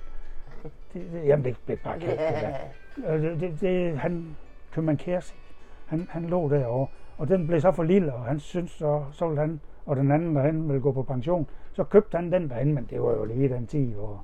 [0.63, 2.57] Det, det, jamen, det blev bare kaldt det der.
[3.17, 4.37] Det, det, det, han,
[4.71, 5.39] købmand Kærsing,
[5.85, 6.87] han, han lå derovre.
[7.17, 10.11] Og den blev så for lille, og han synes så, så ville han, og den
[10.11, 11.47] anden derhen ville gå på pension.
[11.73, 14.23] Så købte han den derhen, men det var jo lige den tid, hvor...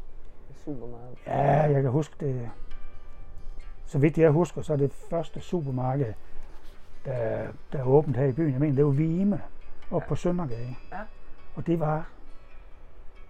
[0.66, 1.18] Supermarked.
[1.28, 2.50] Ja, jeg kan huske det.
[3.86, 6.14] Så vidt jeg husker, så er det første supermarked,
[7.06, 8.52] der, der er åbent her i byen.
[8.52, 9.42] Jeg mener, det var Vime,
[9.92, 10.08] op Ja.
[10.08, 10.76] på Søndergade.
[10.92, 10.98] Ja.
[11.56, 12.10] Og det var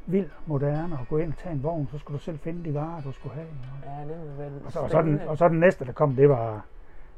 [0.05, 2.73] vildt moderne at gå ind og tage en vogn, så skulle du selv finde de
[2.73, 3.47] varer, du skulle have.
[3.85, 6.15] Ja, det var vel Og så, og så, den, og så den næste, der kom,
[6.15, 6.65] det var,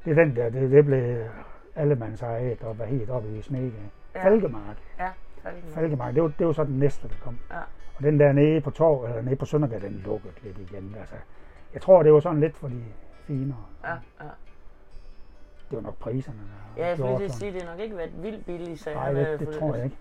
[0.06, 1.26] det er den der, det, det blev
[1.76, 3.89] allemandsejet og var helt oppe i Smedegade.
[4.16, 4.26] Ja.
[4.26, 4.78] Falkemark.
[5.00, 5.10] Ja.
[5.74, 7.39] Falkemark, det var, det var så den næste, der kom.
[7.52, 7.60] Ja.
[7.96, 10.96] Og den der nede på Torv, eller nede på Søndergade, den lukkede lidt igen.
[11.00, 11.16] Altså,
[11.74, 12.84] jeg tror, det var sådan lidt for de
[13.28, 13.66] finere.
[13.84, 14.30] Ja, ja.
[15.70, 18.24] Det var nok priserne, der Ja, jeg skulle lige sige, det har nok ikke været
[18.24, 19.98] vildt billigt, sagde Nej, det, øh, det for tror jeg ikke.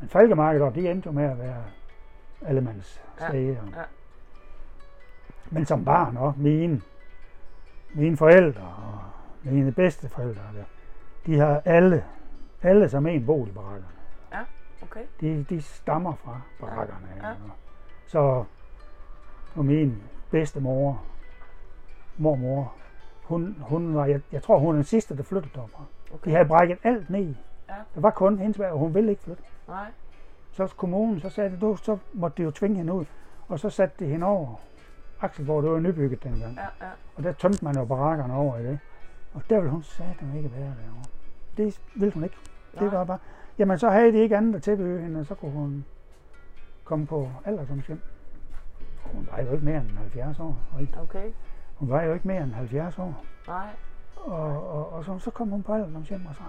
[0.00, 1.64] Men Falkemarkedet op, de endte jo med at være
[2.46, 3.56] allemands Ja, ja.
[5.50, 6.80] Men som barn og mine,
[7.94, 10.64] mine forældre og mine bedsteforældre, der,
[11.26, 12.04] de har alle,
[12.62, 13.86] alle som en boet i barakkerne.
[14.82, 15.04] Okay.
[15.20, 17.06] De, de stammer fra barakkerne.
[17.22, 17.28] Ja.
[17.28, 17.34] Ja.
[18.06, 18.44] Så
[19.56, 21.02] og min bedstemor,
[22.16, 22.72] mormor,
[23.22, 25.84] hun, hun var, jeg, jeg tror, hun er den sidste, der flyttede derfra.
[26.14, 26.30] okay.
[26.30, 27.34] De havde brækket alt ned.
[27.68, 27.74] Ja.
[27.94, 29.42] Der var kun hendes og hun ville ikke flytte.
[29.68, 29.86] Nej.
[30.52, 33.04] Så kommunen, så sagde det, så måtte de jo tvinge hende ud.
[33.48, 34.54] Og så satte de hende over.
[35.20, 36.54] Akselborg, det var nybygget dengang.
[36.54, 36.90] Ja, ja.
[37.16, 38.78] Og der tømte man jo barakkerne over i det.
[39.34, 41.04] Og der ville hun satan ikke være derovre.
[41.56, 42.36] Det ville hun ikke.
[42.72, 42.90] Det Nej.
[42.90, 43.18] var bare...
[43.58, 45.84] Jamen, så havde de ikke andet at tilbyde hende, og så kunne hun
[46.84, 48.00] komme på alderdomshjem.
[49.04, 50.56] Og hun var jo ikke mere end 70 år.
[51.02, 51.32] Okay.
[51.76, 53.24] hun var jo ikke mere end 70 år.
[53.48, 53.68] Nej.
[54.16, 56.42] Og, og, og så, så kom hun på alderdomshjem, og så...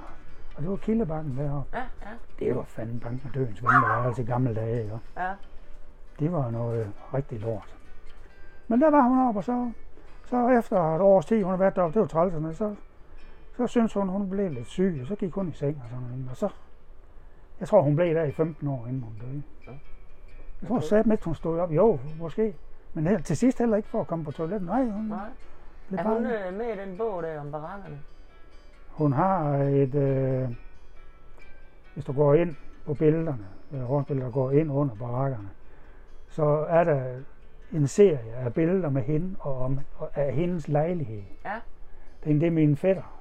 [0.55, 1.77] Og det var Kildebakken deroppe.
[1.77, 2.09] Ja, ja.
[2.39, 4.99] Det var fandme bank med dødens ven, der var altså i gamle dage, ikke?
[5.17, 5.33] Ja.
[6.19, 7.75] Det var noget rigtig lort.
[8.71, 9.71] Men der var hun oppe, og så,
[10.25, 12.75] så efter et års tid, hun har været deroppe, det var trælserne, så,
[13.57, 16.03] så synes hun, hun blev lidt syg, og så gik hun i seng og sådan
[16.03, 16.27] noget.
[16.29, 16.49] Og så,
[17.59, 19.43] jeg tror, hun blev der i 15 år, inden hun døde.
[19.67, 19.71] Ja.
[20.61, 21.11] Jeg tror okay.
[21.13, 21.71] at hun stod op.
[21.71, 22.55] Jo, måske.
[22.93, 24.67] Men he- til sidst heller ikke for at komme på toilettet.
[24.67, 25.29] Nej, hun, Nej.
[25.97, 27.99] Er hun øh, med i den bog der om barakkerne?
[28.87, 29.95] hun har et...
[29.95, 30.49] Øh,
[31.93, 32.55] hvis du går ind
[32.85, 35.49] på billederne, øh, der går ind under barakkerne,
[36.29, 37.21] så er der
[37.73, 41.21] en serie af billeder med hende og om, og af hendes lejlighed.
[41.45, 41.53] Ja.
[42.23, 43.19] Det er, det er min fætter,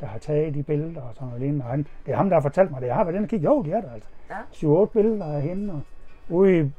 [0.00, 1.64] der har taget de billeder og sådan noget lignende.
[1.64, 2.86] Han, det er ham, der har fortalt mig det.
[2.86, 3.44] Jeg har været inde og kigge.
[3.44, 4.08] Jo, de er der altså.
[4.30, 4.82] Ja.
[4.84, 5.80] 7-8 billeder af hende og
[6.28, 6.70] ude i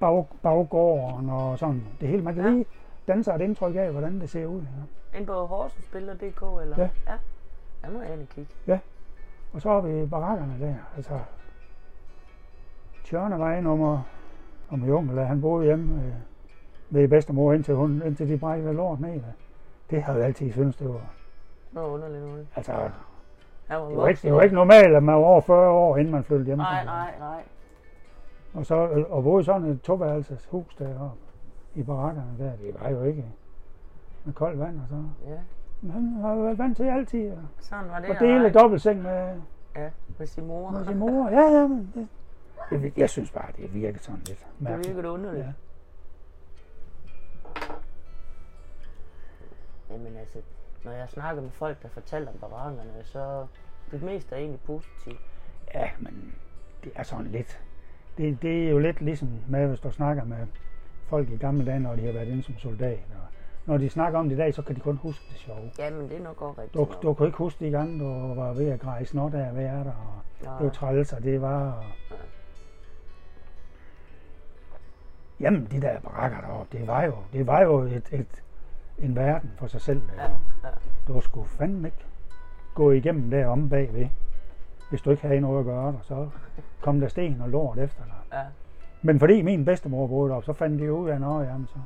[0.00, 1.84] bag, baggården og sådan.
[2.00, 2.22] Det hele.
[2.22, 2.50] Man kan Ja.
[2.50, 2.64] lige
[3.08, 4.60] danne sig et indtryk af, hvordan det ser ud.
[4.60, 5.18] Ja.
[5.18, 6.76] Ind på Horsensspiller.dk eller?
[6.78, 6.88] Ja.
[7.06, 7.14] ja.
[7.82, 8.80] Jeg må ind og kigge.
[9.52, 10.74] Og så har vi barakkerne der.
[10.96, 11.18] Altså,
[13.04, 14.02] Tjørnevej nummer,
[14.68, 16.12] og min onkel, han boede hjemme øh,
[16.90, 19.20] ved bedstemor, indtil, hun, indtil de brækkede lort ned.
[19.90, 21.10] Det har jeg altid syntes, det var...
[21.72, 22.46] Noget underligt noget.
[22.56, 22.72] Altså,
[23.66, 25.96] Han var det var, ikke, det var ikke normalt, at man var over 40 år,
[25.96, 26.62] inden man flyttede hjemme.
[26.64, 27.42] Nej, nej, nej.
[28.54, 31.18] Og, så, og boede sådan et toværelses hus deroppe
[31.74, 32.50] i barakkerne der.
[32.50, 33.24] Det var jo ikke
[34.24, 34.94] med koldt vand og så.
[35.30, 35.38] Ja,
[35.80, 38.08] Men han har jo været vant til altid sådan var det.
[38.08, 39.28] at dele dobbeltseng med,
[39.76, 40.70] Ja, med sin mor.
[40.70, 41.28] med sin mor.
[41.30, 42.08] Ja, ja, men det,
[42.70, 44.96] jeg, jeg synes bare, det virker sådan lidt Det mærkeligt.
[44.96, 45.46] virkede underligt.
[45.46, 45.52] Ja.
[49.90, 50.38] Jamen altså,
[50.84, 53.46] når jeg snakker med folk, der fortæller om barakkerne, så
[53.90, 55.20] det meste er egentlig positivt.
[55.74, 56.34] Ja, men
[56.84, 57.60] det er sådan lidt.
[58.18, 60.46] Det, det er jo lidt ligesom med, hvis du snakker med
[61.08, 62.98] folk i gamle dage, når de har været inde som soldat.
[63.14, 63.26] Og
[63.66, 65.70] når de snakker om det i dag, så kan de kun huske det sjove.
[65.78, 66.74] Jamen, det er nok også rigtigt.
[66.74, 69.56] Du, du kan ikke huske de gange, du var ved at greje snot af at
[69.56, 70.56] være der, og Nej.
[70.58, 71.72] det var træls, og det var...
[71.72, 71.84] Og...
[72.10, 72.18] Nej.
[75.40, 78.42] Jamen, de der barakker deroppe, det var jo, det var jo et, et,
[78.98, 80.02] en verden for sig selv.
[80.16, 80.28] Ja, ja.
[81.08, 82.04] Du skulle fandme ikke
[82.74, 84.08] gå igennem der om bagved,
[84.90, 85.98] hvis du ikke havde noget at gøre der.
[86.02, 86.28] Så
[86.80, 88.38] kom der sten og lort efter dig.
[88.38, 88.44] Ja,
[89.02, 91.78] Men fordi min bedstemor boede deroppe, så fandt de ud af, at jamen, så,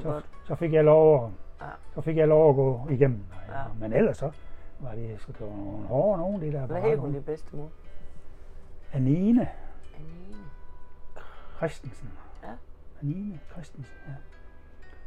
[0.00, 1.30] så, så, fik jeg lov at,
[1.60, 1.66] Ja.
[1.94, 3.24] så fik jeg lov at gå igennem.
[3.48, 3.64] der, Ja.
[3.80, 4.30] Men ellers så
[4.80, 7.68] var det, så det var nogle hårde nogen, de der Hvad hed hun, din bedstemor?
[8.92, 9.48] Anine
[9.96, 10.38] Anine.
[11.56, 12.08] Christensen.
[13.02, 14.12] Anine Christensen, ja.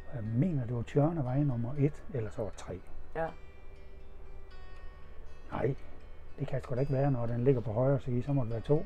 [0.09, 2.79] Og jeg mener, det var Tjørnevej nummer 1, eller så var 3.
[3.15, 3.27] Ja.
[5.51, 5.75] Nej,
[6.39, 8.51] det kan sgu da ikke være, når den ligger på højre side, så må det
[8.51, 8.85] være 2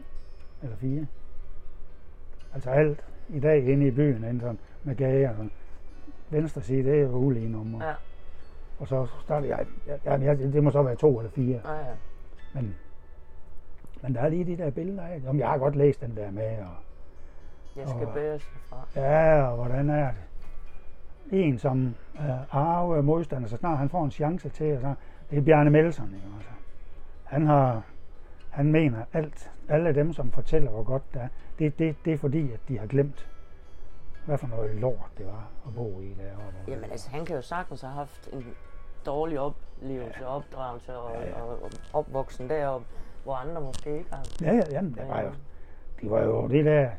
[0.64, 1.08] eller 4.
[2.54, 5.52] Altså alt i dag inde i byen, inde sådan, med gager og sådan.
[6.30, 7.86] Venstre side, det er ulige nummer.
[7.86, 7.94] Ja,
[8.80, 9.66] Og så starter jeg,
[10.06, 11.62] ja, ja, det må så være 2 eller 4.
[11.66, 11.94] ja, ja.
[12.54, 12.76] Men,
[14.02, 15.22] men der er lige de der billeder af.
[15.24, 16.76] Jamen, jeg har godt læst den der med, og
[17.76, 18.88] Jeg skal Og- bæres fra.
[18.96, 20.22] Ja, og hvordan er det?
[21.32, 24.94] En, som er arve modstander, så snart han får en chance til, og så,
[25.30, 26.06] det er Bjarne Melson.
[26.16, 26.28] Ikke?
[26.36, 26.50] Altså.
[27.24, 27.82] Han, har,
[28.50, 31.28] han mener alt, alle dem, som fortæller, hvor godt det er,
[31.60, 33.30] det, det, det er fordi, at de har glemt,
[34.26, 36.58] hvad for noget lort det var at bo i deroppe.
[36.68, 38.46] Jamen altså, han kan jo sagtens have haft en
[39.06, 40.26] dårlig oplevelse, ja.
[40.36, 41.42] opdragelse og, Ja, ja.
[41.42, 42.88] og, og opvoksen deroppe,
[43.24, 44.24] hvor andre måske ikke har.
[44.42, 45.32] Ja, ja, jamen, det var jo,
[46.02, 46.90] det var jo det der,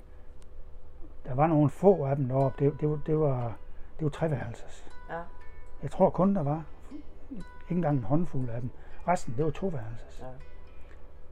[1.26, 3.56] der var nogle få af dem deroppe, det, det, var- det var,
[3.98, 4.88] det var treværelses.
[5.10, 5.20] Ja,
[5.82, 6.64] Jeg tror kun, der var
[7.30, 8.70] ikke engang en håndfuld af dem.
[9.08, 10.20] Resten, det var toværelses.
[10.20, 10.26] ja.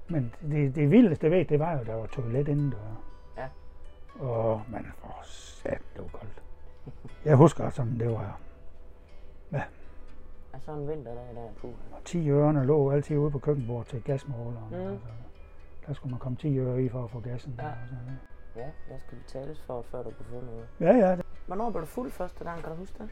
[0.08, 3.02] Men det, det vildeste ved, det var jo, der var toilet indendør.
[3.36, 3.48] Ja.
[4.24, 6.42] Og man for sat, det var koldt.
[7.24, 8.38] Jeg husker, som det var
[10.52, 11.70] Og så en vinterdag der, puh.
[12.04, 14.68] 10 ørerne lå altid ude på køkkenbordet til gasmåleren.
[14.70, 14.74] Mm.
[14.92, 15.06] Altså,
[15.86, 17.54] der skulle man komme 10 øre i for at få gassen.
[17.58, 17.66] Ja.
[17.66, 18.18] Og sådan noget.
[18.56, 20.66] Ja, der skal betales for, før du kan få noget.
[20.80, 21.16] Ja, ja.
[21.16, 23.08] det- Hvornår blev du fuld første gang, kan du huske det?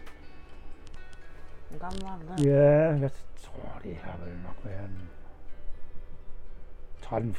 [1.70, 2.50] Hvor gammel var du der?
[2.54, 5.08] Ja, jeg tror, det har vel nok været en
[7.02, 7.36] 13,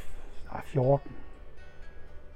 [0.52, 1.12] nej, 14.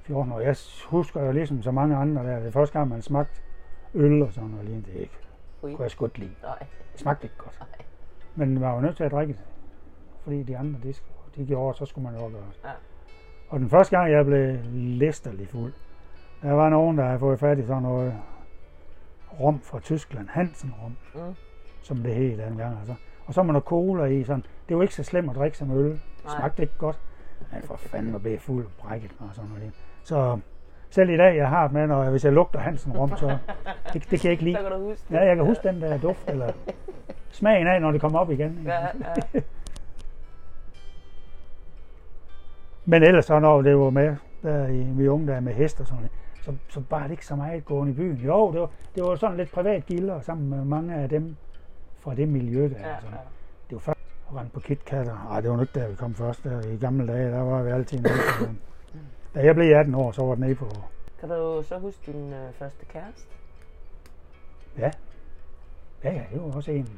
[0.01, 0.39] 14 år.
[0.39, 0.55] Jeg
[0.85, 3.41] husker jo ligesom så mange andre der, det første gang, man smagte
[3.93, 4.91] øl og sådan noget lignende.
[4.91, 5.17] Det ikke.
[5.61, 5.71] Fui.
[5.73, 6.35] kunne jeg sgu ikke lide.
[6.43, 6.59] Nej,
[6.93, 7.59] Det smagte ikke godt.
[7.59, 7.85] nej.
[8.35, 9.41] Men man var jo nødt til at drikke det.
[10.23, 12.59] Fordi de andre, de, skulle- de gjorde, så skulle man jo også gøre det.
[12.63, 12.69] Ja.
[13.49, 15.73] Og den første gang, jeg blev læsterlig fuld,
[16.41, 18.13] der var nogen, der havde fået fat i sådan noget
[19.39, 20.27] rom fra Tyskland.
[20.29, 21.35] Hansen rom, Mm.
[21.81, 22.77] som det hed dengang.
[22.79, 22.93] Altså.
[23.25, 24.23] Og så var der cola i.
[24.23, 24.43] Sådan.
[24.69, 25.89] Det var ikke så slemt at drikke som øl.
[25.91, 26.99] Det smagte ikke godt.
[27.53, 29.73] Men for fanden at blive fuld brækket og sådan noget.
[30.03, 30.39] Så
[30.89, 33.27] selv i dag, jeg har det med, når hvis jeg lugter Hansen rom, så
[33.93, 34.55] det, det kan jeg ikke lide.
[34.55, 35.15] Så kan du huske det.
[35.15, 36.51] Ja, jeg kan huske den der duft, eller
[37.31, 38.61] smagen af, når det kommer op igen.
[38.65, 38.79] Ja,
[39.33, 39.39] ja.
[42.89, 45.87] Men ellers så, når det var med, der i min unge der med hest og
[45.87, 46.11] sådan noget,
[46.41, 48.15] så, så var det ikke så meget gående i byen.
[48.15, 51.35] Jo, det var, det var sådan lidt privat gilder sammen med mange af dem
[51.99, 52.69] fra det miljø der.
[52.69, 53.11] ja, Sådan.
[53.13, 53.17] ja.
[53.69, 55.27] Det var først at rende på KitKatter.
[55.31, 56.43] Ej, det var ikke der, vi kom først.
[56.43, 58.59] Der, I gamle dage, der var vi altid nede den.
[59.35, 60.65] Da jeg blev 18 år, så var det nede på...
[61.19, 63.27] Kan du så huske din øh, første kæreste?
[64.77, 64.91] Ja,
[66.03, 66.89] ja, det var også en.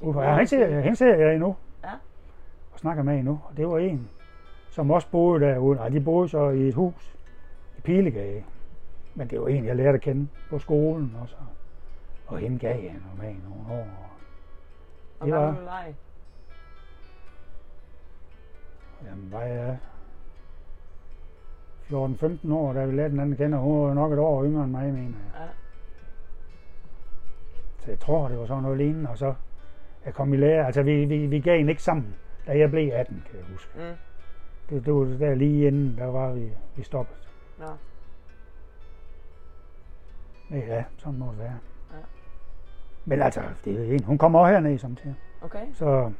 [0.00, 1.56] Ufa, ja, hende ser, hende ser jeg endnu.
[1.84, 1.90] Ja.
[2.72, 3.40] Og snakker med endnu.
[3.50, 4.08] Og det var en,
[4.70, 5.76] som også boede derude.
[5.76, 7.16] Nej, de boede så i et hus
[7.78, 8.44] i Pilegade.
[9.14, 11.34] Men det var en, jeg lærte at kende på skolen også.
[12.26, 12.94] Og hende gav jeg
[13.30, 13.86] i nogle år.
[15.20, 15.94] Og Det var- var du?
[19.06, 19.78] Jamen, var jeg
[21.90, 23.58] 14-15 år, da vi lærte den anden kende.
[23.58, 25.40] Hun var nok et år yngre end mig, mener jeg.
[25.42, 25.46] Ja.
[27.84, 29.34] Så jeg tror, det var sådan noget lignende, og så
[30.04, 30.66] jeg kom i lære.
[30.66, 32.14] Altså, vi, vi, vi gav en ikke sammen,
[32.46, 33.70] da jeg blev 18, kan jeg huske.
[33.74, 33.82] Mm.
[34.70, 37.28] Det, var der lige inden, der var vi, vi stoppet.
[37.58, 37.66] Nå.
[40.50, 41.58] Men ja, sådan må det være.
[41.92, 41.96] Ja.
[43.04, 44.04] Men altså, det er en.
[44.04, 45.16] Hun kommer også hernede samtidig.
[45.42, 45.66] Okay.
[45.72, 46.12] Så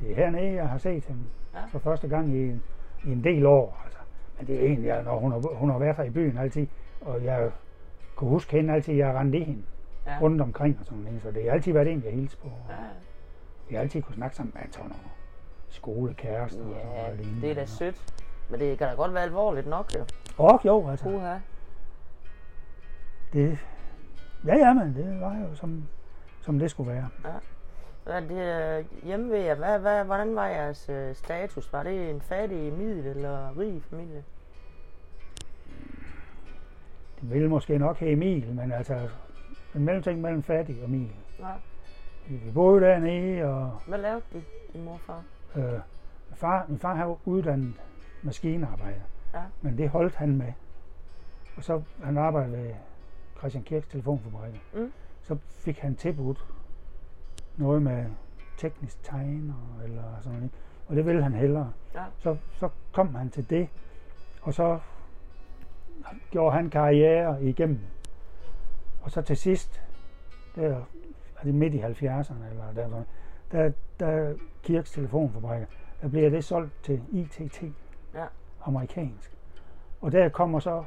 [0.00, 1.22] det er hernede, jeg har set hende
[1.54, 1.64] Ja.
[1.68, 2.62] for første gang i, en-
[3.04, 3.80] i en del år.
[3.84, 3.98] Altså.
[4.38, 6.66] Men det er egentlig, ja, når hun har, hun har været her i byen altid,
[7.00, 7.50] og jeg
[8.16, 9.62] kunne huske hende altid, jeg rendte i hende
[10.06, 10.18] Ja.
[10.20, 11.22] rundt omkring og sådan noget.
[11.22, 12.48] Så det har altid været en, jeg hilste på.
[12.68, 12.74] Ja.
[13.68, 15.04] Vi har altid kunne snakke sammen med sådan nogle
[15.72, 17.42] skolekærester og ja, noget lignende.
[17.42, 18.14] det er da sødt.
[18.50, 20.04] Men det kan da godt være alvorligt nok, jo.
[20.38, 21.04] Og jo, altså.
[21.04, 21.38] Puha.
[23.32, 23.58] Det,
[24.46, 25.88] ja, ja, men det var jo som,
[26.40, 27.08] som det skulle være.
[28.04, 29.54] Hvad er det øh, hjemme ved jer?
[29.54, 31.72] Hvad, hvad, hvordan var jeres øh, status?
[31.72, 34.24] Var det en fattig, middel eller rig familie?
[37.20, 39.08] Det ville måske nok have Emil, men altså
[39.74, 41.10] en mellemting mellem fattig og Emil.
[41.38, 41.46] Ja.
[42.28, 44.42] Vi boede dernede, og Hvad lavede de,
[44.72, 45.22] din mor og far?
[45.56, 47.74] Øh, min far, min far havde uddannet
[48.22, 49.00] maskinarbejder,
[49.34, 49.42] Ja.
[49.62, 50.52] men det holdt han med.
[51.56, 52.74] Og så han arbejdede ved
[53.38, 54.60] Christian Kirks telefonfabrik.
[54.74, 54.92] Mm.
[55.22, 56.46] Så fik han tilbudt
[57.56, 58.06] noget med
[58.56, 60.50] teknisk tegner eller sådan noget.
[60.88, 61.72] Og det ville han hellere.
[61.94, 62.04] Ja.
[62.18, 63.68] Så, så kom han til det,
[64.42, 64.78] og så
[66.30, 67.80] gjorde han karriere igennem.
[69.02, 69.82] Og så til sidst,
[70.56, 70.76] der
[71.38, 73.02] er det midt i 70'erne, eller der,
[73.52, 75.66] der, der Kirks telefonfabrikker,
[76.02, 77.62] der bliver det solgt til ITT,
[78.14, 78.24] Ja.
[78.64, 79.32] amerikansk.
[80.00, 80.84] Og der kommer så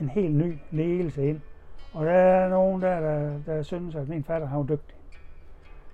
[0.00, 1.40] en helt ny ledelse ind,
[1.92, 4.96] og der er nogen der, der, der synes, at min fatter han var dygtig.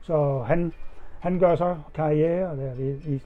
[0.00, 0.72] Så han,
[1.20, 3.22] han gør så karriere der i, i,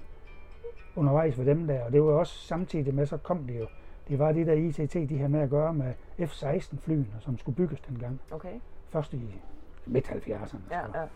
[0.97, 3.67] undervejs for dem der, og det var også samtidig med, så kom det jo,
[4.09, 7.57] det var de der ITT, de havde med at gøre med F-16 flyene, som skulle
[7.57, 8.61] bygges dengang, Okay.
[8.89, 9.41] først i
[9.87, 10.57] midt 70'erne.
[10.71, 11.07] Ja, ja.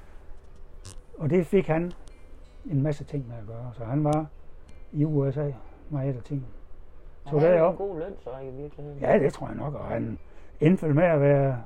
[1.20, 1.92] Og det fik han
[2.70, 4.26] en masse ting med at gøre, så han var
[4.92, 5.50] i USA
[5.90, 6.46] meget af ting.
[7.24, 8.98] Så Han havde en god løn, så i virkeligheden.
[9.00, 10.18] Ja, det tror jeg nok, og han
[10.60, 11.62] endte med at være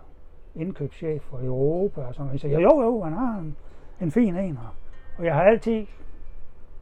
[0.54, 2.40] indkøbschef for Europa og sådan noget.
[2.40, 3.56] Så jo, jo, jo, han har en,
[4.00, 4.76] en fin en her.
[5.18, 5.86] Og jeg har altid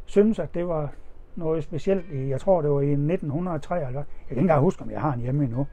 [0.07, 0.93] synes at det var
[1.37, 4.91] noget specielt i, jeg tror det var i 1953, jeg kan ikke engang huske, om
[4.91, 5.67] jeg har en hjemme endnu,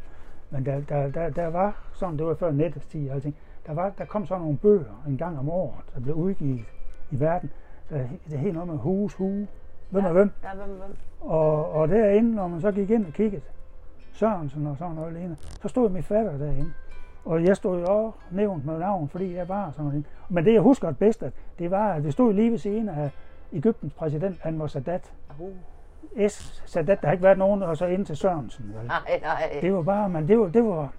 [0.50, 3.36] men der, der, der, der var sådan, det var før nettets tid og alting,
[3.68, 6.66] der, var, der kom sådan nogle bøger en gang om året, der blev udgivet
[7.12, 7.52] i verden,
[7.90, 7.98] der,
[8.30, 9.48] det hed noget med hus, hue,
[9.90, 10.96] hvem er hvem, Ja, hvem, hvem?
[11.22, 13.42] og, og derinde, når man så gik ind og kiggede,
[14.14, 16.72] Sørensen og sådan noget lignende, så stod min fatter derinde.
[17.26, 20.06] Og jeg stod jo også nævnt med navn, fordi jeg var sådan noget.
[20.30, 23.10] Men det jeg husker bedst, at det var, at det stod lige ved siden af
[23.54, 25.14] Ægyptens præsident Anwar Sadat.
[25.40, 25.50] Uh.
[26.30, 26.64] S.
[26.66, 28.66] Sadat, der har ikke været nogen, og så ind til Sørensen.
[28.80, 28.88] Vel?
[28.88, 29.60] Nej, nej.
[29.62, 30.94] Det var bare, men det var, det var,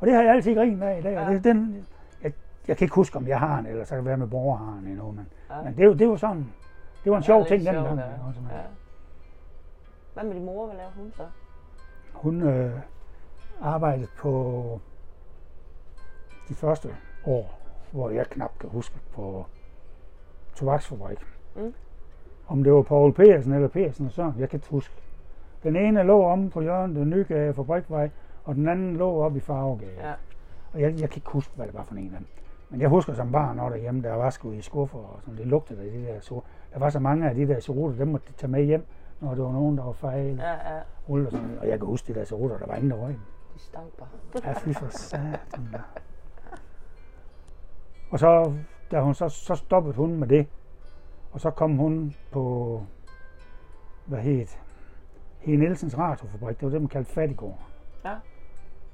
[0.00, 1.18] og det har jeg altid grint af i dag.
[1.18, 1.32] Og Ja.
[1.34, 1.86] det, den,
[2.68, 4.56] jeg, kan ikke huske, om jeg har en, eller så kan det være med borger
[4.56, 5.62] har en endnu, men, Ja.
[5.62, 6.52] men det, var- det var sådan,
[7.04, 7.98] det var en Ja, sjov ting sjovt, dengang.
[7.98, 8.04] ja.
[8.04, 8.56] men- Ja.
[10.14, 10.66] Hvad med din mor?
[10.66, 11.22] Hvad lavede hun så?
[12.12, 12.72] Hun øh,
[13.62, 14.80] arbejdede på
[16.48, 16.88] de første
[17.26, 17.58] år,
[17.90, 19.46] hvor jeg knap kan huske, på
[20.54, 21.18] tobaksfabrik.
[21.56, 21.74] Mm.
[22.48, 24.94] Om det var Paul Persen eller Persen og sådan, jeg kan ikke huske.
[25.62, 28.10] Den ene lå om på hjørnet, den nye fabrikvej,
[28.44, 29.92] og den anden lå oppe i Farvegade.
[30.08, 30.12] Ja.
[30.72, 32.26] Og jeg, jeg kan ikke huske, hvad det var for en af dem.
[32.72, 35.46] Men jeg husker som barn, når derhjemme, der var sgu i skuffer, og sådan, det
[35.46, 36.40] lugtede af de der så.
[36.72, 38.86] Der var så mange af de der serutter, dem måtte de tage med hjem,
[39.20, 40.80] når det var nogen, der var fejl, Ja, ja.
[41.08, 41.58] rulle og sådan.
[41.60, 43.18] Og jeg kan huske de der serutter, der var ingen, der røg.
[43.54, 44.08] De stank bare.
[44.44, 45.80] Ja, fy for satan da.
[48.10, 48.52] Og så,
[48.90, 50.46] da hun så, så stoppede hun med det,
[51.32, 52.82] og så kom hun på,
[54.06, 54.46] hvad hed
[55.38, 57.58] Hege Nielsens radiofabrik, det var det, man kaldte Fattigård.
[58.04, 58.14] Ja.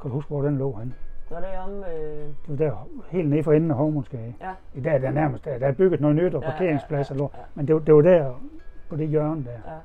[0.01, 0.95] Kan du huske, hvor den lå henne?
[1.31, 1.71] Var det om...
[1.85, 2.29] Øh...
[2.29, 4.35] Det var der, helt nede for enden af Hovmundsgade.
[4.41, 4.55] Ja.
[4.75, 7.19] I dag er der nærmest, der, der er bygget noget nyt og Ja, parkeringspladser, ja,
[7.19, 7.31] lå.
[7.35, 7.45] ja, ja.
[7.55, 8.41] men det, var- det var der,
[8.89, 9.51] på det hjørne der.
[9.73, 9.79] Ja.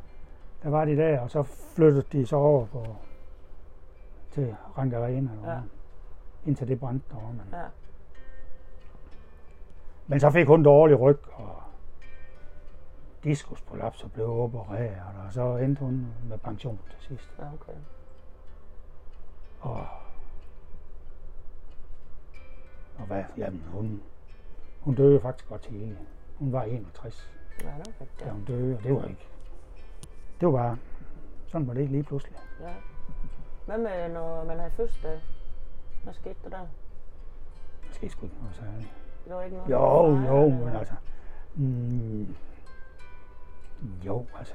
[0.64, 2.86] Der var de der, og så flyttede de så over på,
[4.32, 5.52] til Rank Arena, Ja.
[5.52, 5.58] ja.
[6.46, 7.34] indtil det brændte derovre.
[7.34, 7.60] Men, Ja.
[10.08, 11.56] men så fik hun dårlig ryg, og
[13.24, 17.36] diskusprolaps og blev opereret, og så endte hun med pension til sidst.
[17.40, 17.80] Ja, okay.
[19.62, 19.86] Og,
[23.00, 24.02] og hvad, jamen hun,
[24.82, 25.98] hun døde faktisk godt tidligt.
[26.36, 27.30] Hun var 61,
[27.64, 28.20] Ja, det var rigtigt.
[28.20, 28.32] da Ja.
[28.32, 29.28] hun døde, og det var ikke,
[30.40, 30.78] det var bare,
[31.48, 32.38] sådan var det lige pludselig.
[32.62, 32.74] ja.
[33.66, 35.20] Hvad med, når man har fødselsdag?
[36.04, 36.60] Hvad skete der der?
[37.88, 38.94] Det skete sgu ikke noget særligt.
[39.26, 39.72] Det var ikke noget?
[39.72, 40.80] Jo, der var jo, fejret, men eller?
[40.80, 40.94] altså,
[41.56, 42.36] mm,
[44.06, 44.54] jo, altså,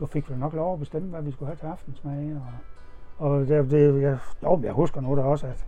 [0.00, 3.40] du fik vel nok lov at bestemme, hvad vi skulle have til aftensmad, og, og
[3.48, 5.66] det, det, jeg, jo, men jeg husker nu der også, at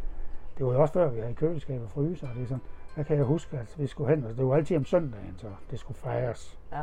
[0.59, 2.62] det var jo også før, vi havde køleskab og fryser, og det er sådan,
[2.96, 5.46] der kan jeg huske, at vi skulle hen, og det var altid om søndagen, så
[5.70, 6.59] det skulle fejres.
[6.72, 6.82] Ja.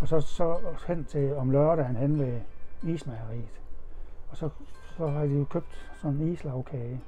[0.00, 2.40] Og så, så hen til om lørdagen hen ved
[2.82, 3.60] ismejeriet.
[4.30, 4.48] Og så,
[4.98, 7.00] så har de jo købt sådan en islagkage.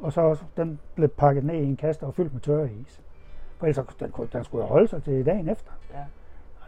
[0.00, 3.00] Og så også, den blev pakket ned i en kasse og fyldt med tørre is.
[3.58, 5.70] For ellers så- den, den skulle jo holde sig til dagen efter.
[5.94, 6.04] Ja.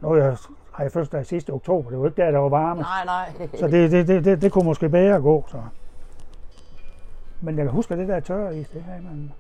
[0.01, 0.37] Nu jeg,
[0.73, 2.81] har jeg fødselsdag sidste oktober, det var ikke der, der var varme.
[2.81, 3.49] Nej, nej.
[3.55, 5.45] Så det, det, det, det, det kunne måske bedre gå.
[5.49, 5.63] Så.
[7.41, 9.33] Men jeg kan huske, at det der tørre is, det har man,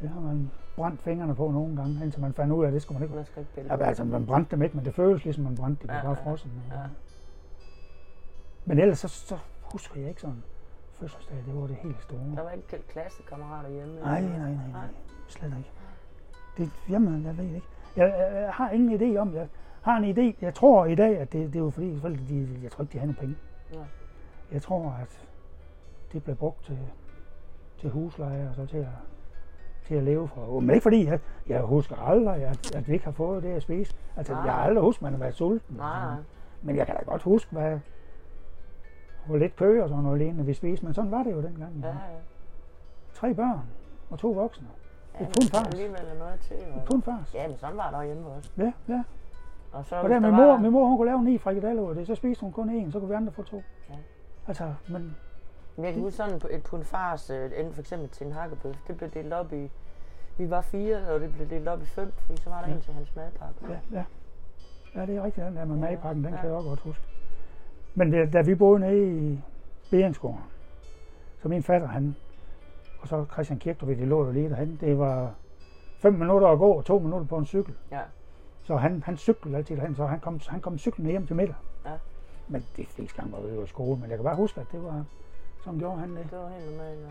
[0.00, 2.82] det har man brændt fingrene på nogle gange, indtil man fandt ud af, at det
[2.82, 3.16] skulle man ikke.
[3.16, 5.54] Man skal ikke pille Ja, altså, man brændte dem ikke, men det føles ligesom, man
[5.56, 5.88] brændte dem.
[5.88, 6.50] Det Ja, bare ja, frossen.
[6.70, 6.76] ja.
[8.64, 9.38] Men ellers så, så
[9.72, 10.42] husker jeg ikke sådan
[11.00, 12.20] fødselsdag, det var det helt store.
[12.36, 14.00] Der var ikke klassekammerater hjemme?
[14.00, 14.86] Nej, nej, nej, nej.
[15.28, 15.70] Slet ikke.
[16.58, 17.66] Det, jamen, jeg ved ikke.
[17.96, 19.48] Jeg, jeg, jeg har ingen idé om, jeg
[19.82, 20.36] har en idé.
[20.40, 22.92] Jeg tror i dag, at det, det er jo fordi, forældre, de, jeg tror ikke,
[22.92, 23.36] de har nogen penge.
[23.74, 23.84] Nej.
[24.52, 25.26] Jeg tror, at
[26.12, 26.78] det bliver brugt til,
[27.78, 28.86] til husleje og så til at,
[29.86, 30.60] til at leve for.
[30.60, 33.62] Men ikke fordi, jeg, jeg husker aldrig, at, at vi ikke har fået det at
[33.62, 33.96] spise.
[34.16, 34.42] Altså, Nej.
[34.42, 35.76] jeg har aldrig husket, at man har været sulten.
[35.76, 36.14] Nej.
[36.62, 37.78] Men jeg kan da godt huske, hvad,
[39.26, 40.84] hvor lidt kø og sådan noget lignende vi spiste.
[40.86, 41.72] Men sådan var det jo dengang.
[41.82, 41.94] Ja, ja.
[43.14, 43.60] Tre børn
[44.10, 44.66] og to voksne.
[45.14, 45.66] ja kun men fars.
[45.66, 46.56] Alligevel noget til.
[46.74, 46.82] Og...
[46.90, 47.34] kun fars.
[47.34, 48.50] Ja, men sådan var der hjemme også.
[48.58, 49.02] Ja, ja.
[49.72, 50.58] Og så Og der der min mor, var...
[50.58, 52.92] min mor hun kunne lave ni frikadeller ud af det, så spiste hun kun en,
[52.92, 53.62] så kunne vi andre få to.
[53.90, 53.94] Ja.
[54.46, 55.16] Altså, men
[55.78, 58.96] Men jeg kan huske sådan et pund fars, øh, for eksempel til en hakkebøf, det
[58.96, 59.70] blev delt op i,
[60.38, 62.74] vi var fire, og det blev delt op i fem, fordi så var der Ja.
[62.74, 63.54] en til hans madpakke.
[63.68, 64.04] ja, ja.
[64.94, 66.40] Ja, det er rigtigt, den der med Ja, madpakken, den ja.
[66.40, 67.02] kan jeg også godt huske.
[67.94, 69.40] Men da, da vi boede nede i
[69.90, 70.40] Beringsgården,
[71.42, 72.16] så min fatter, han,
[73.00, 75.34] og så Christian Kirkdrup, de lå jo lige derhen, det var
[75.98, 77.74] fem minutter at gå og to minutter på en cykel.
[77.90, 78.00] Ja.
[78.62, 81.54] Så han, han cyklede altid derhen, så han kom, han kom cyklende hjem til middag.
[81.86, 81.90] Ja.
[82.48, 84.66] Men det fleste gange var vi jo i skole, men jeg kan bare huske, at
[84.72, 85.04] det var,
[85.64, 86.26] sådan gjorde han det.
[86.30, 87.00] Det var helt normalt.
[87.00, 87.06] Ja.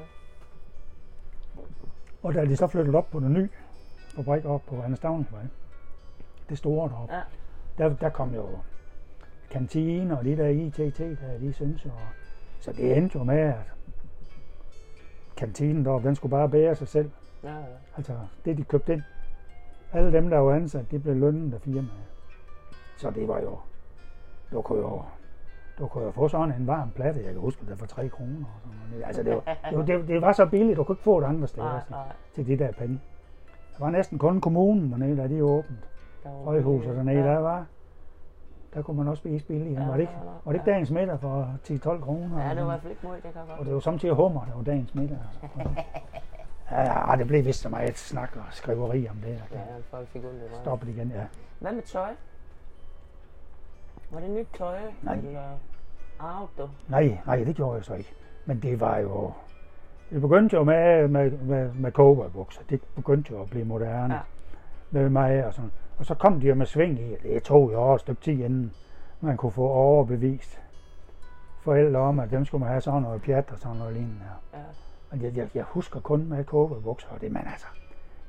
[2.24, 3.50] Og da de så flyttede op på den nye
[4.16, 5.42] fabrik op på Anders Stavningsvej,
[6.50, 7.22] det store deroppe, Ja.
[7.78, 8.46] der, der kom jo
[9.52, 11.92] kantine og de der ITT, der de synes jo.
[12.60, 13.56] Så det endte jo med, at
[15.38, 17.12] kantinen deroppe, den skulle bare bære sig selv.
[17.44, 17.66] Ja, ja.
[17.98, 19.02] Altså det de købte ind.
[19.94, 22.04] Alle dem, der var ansat, de blev lønnet af firmaet.
[22.98, 23.58] Så det var jo,
[24.52, 25.02] du kunne jo,
[25.80, 28.46] du kunne jo få sådan en varm platte, jeg kan huske det, for 3 kroner.
[28.64, 29.06] Og sådan noget.
[29.06, 31.28] Altså det var, det, var, det, det var så billigt, du kunne ikke få det
[31.28, 32.06] andre steder Nej, til, nej.
[32.36, 33.00] til de der penge.
[33.78, 35.38] Der var næsten kun kommunen dernede, da de.
[35.38, 35.44] Der
[36.24, 37.28] var Højhuset dernede, ja.
[37.28, 37.66] der var,
[38.74, 39.80] der kunne man også spise billigt.
[39.80, 40.14] Ja, var det ikke,
[40.46, 42.48] var det ikke dagens middag for 10-12 kroner?
[42.48, 43.60] Ja, det var i hvert fald ikke mod, det kan godt.
[43.60, 45.18] Og det var samtidig hummer, der var dagens middag.
[45.44, 45.70] Altså.
[46.72, 49.44] Ja, det blev vist så meget snak og skriveri om det.
[49.52, 49.60] Ja,
[49.90, 50.56] folk fik ondt i.
[50.62, 51.24] Stop det igen, ja.
[51.60, 52.10] Hvad med tøj?
[54.12, 54.78] Var det nyt tøj?
[55.04, 55.16] Nej.
[55.16, 55.42] Eller
[56.20, 56.72] arvet?
[56.88, 58.14] Nej, nej, det gjorde jeg så ikke.
[58.46, 59.32] Men det var jo...
[60.10, 62.62] Det begyndte jo med, med, med, med cowboybukser.
[62.70, 64.14] Det begyndte jo at blive moderne.
[64.14, 64.20] Ja.
[64.92, 65.72] Med mig og sådan.
[65.98, 68.46] Og så kom de jo med sving i, det tog jo også et stykke tid
[68.46, 68.74] inden
[69.22, 70.62] man kunne få overbevist
[71.62, 74.26] forældre om, at dem skulle man have sådan noget pjat og sådan noget lignende.
[74.54, 74.58] Ja.
[75.12, 77.68] Og jeg, jeg, jeg husker kun med cowboybukser, og det, man altså,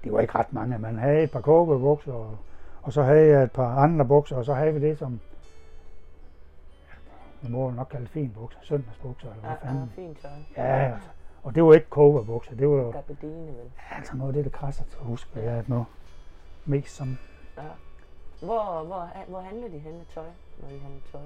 [0.04, 0.78] det var ikke ret mange.
[0.78, 2.36] Man havde et par cowboybukser, og,
[2.82, 5.20] og så havde jeg et par andre bukser, og så havde vi det som,
[7.42, 9.90] man må nok kalde fin bukser, søndagsbukser, eller Ja, hvad ja, fanden.
[9.94, 10.30] fint tøj.
[10.56, 11.08] Ja, altså.
[11.42, 13.72] Og det var ikke cowboybukser, det var Gabardine, vel?
[13.90, 15.86] altså noget af det, der krasser til at huske, jeg nu
[16.64, 17.18] mest som
[17.56, 17.62] Ja.
[18.42, 20.26] Hvor, hvor, hvor handler de henne tøj,
[20.62, 21.20] når de handler tøj?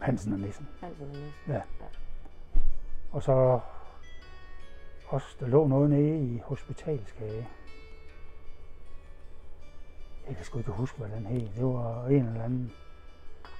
[0.00, 0.68] Hansen og Nissen.
[0.80, 1.32] Hansen og Nissen.
[1.48, 1.60] Ja.
[3.12, 3.60] Og så
[5.08, 7.48] også, der lå noget nede i hospitalskage.
[10.28, 11.48] Jeg kan sgu ikke huske, hvad den hed.
[11.56, 12.72] Det var en eller anden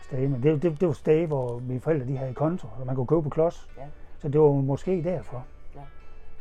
[0.04, 2.94] sted, men det, det, det var sted, hvor mine forældre de havde konto, og man
[2.96, 3.70] kunne købe på klods.
[3.78, 3.86] Ja.
[4.18, 5.44] Så det var måske derfor.
[5.74, 5.80] Ja.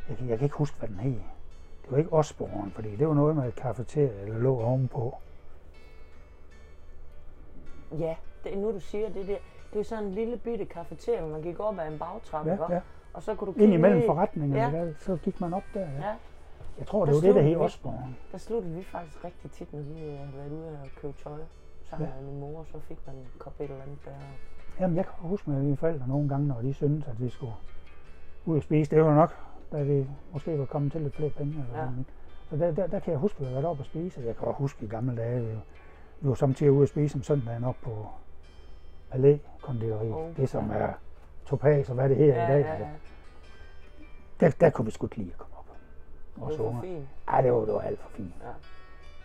[0.09, 1.11] Jeg, kan- jeg kan ikke huske, hvad den hed.
[1.83, 5.15] Det var ikke Osborgen, fordi det var noget med et kafeterie, eller lå ovenpå.
[7.99, 9.37] Ja, det, nu du siger det der.
[9.73, 12.73] Det er sådan en lille bitte kafeteria, hvor man gik op ad en bagtrappe, Ja,
[12.73, 12.79] ja.
[13.13, 14.85] og så kunne du Ind kigge imellem ned i- forretningerne, Ja.
[14.85, 15.79] der, så gik man op der.
[15.79, 15.87] Ja.
[15.87, 16.15] Ja,
[16.77, 17.55] Jeg tror, Der det var det, der hed vi.
[17.55, 18.17] Osborgen.
[18.31, 21.31] der sluttede vi faktisk rigtig tit, når vi øh, havde været ude og købe tøj
[21.97, 22.21] sammen Ja.
[22.21, 24.11] med min mor, så fik man en kop et eller andet der.
[24.79, 27.53] Jamen, jeg kan huske med mine forældre nogle gange, når de syntes, at vi skulle
[28.45, 28.91] ud og spise.
[28.95, 29.35] Det var nok,
[29.71, 31.53] da vi måske var kommet til lidt flere penge.
[31.53, 31.83] Eller Ja.
[31.83, 31.89] ja.
[32.49, 34.21] Så der, der, der, kan jeg huske, at vi har været oppe og spise.
[34.25, 35.51] Jeg kan også huske i gamle dage, vi,
[36.21, 38.07] vi var samtidig ude og spise om søndagen op på
[39.11, 40.09] Palæ konditori.
[40.09, 40.77] Oh, det som ja.
[40.77, 40.93] er
[41.45, 42.61] topaz og hvad det her i dag.
[42.65, 42.87] ja, ja.
[44.39, 45.65] Der, der kunne vi sgu ikke lide at komme op.
[46.41, 47.07] Og Det så var for fint.
[47.27, 48.33] Ej, det var, det var alt for fint.
[48.41, 48.47] Ja.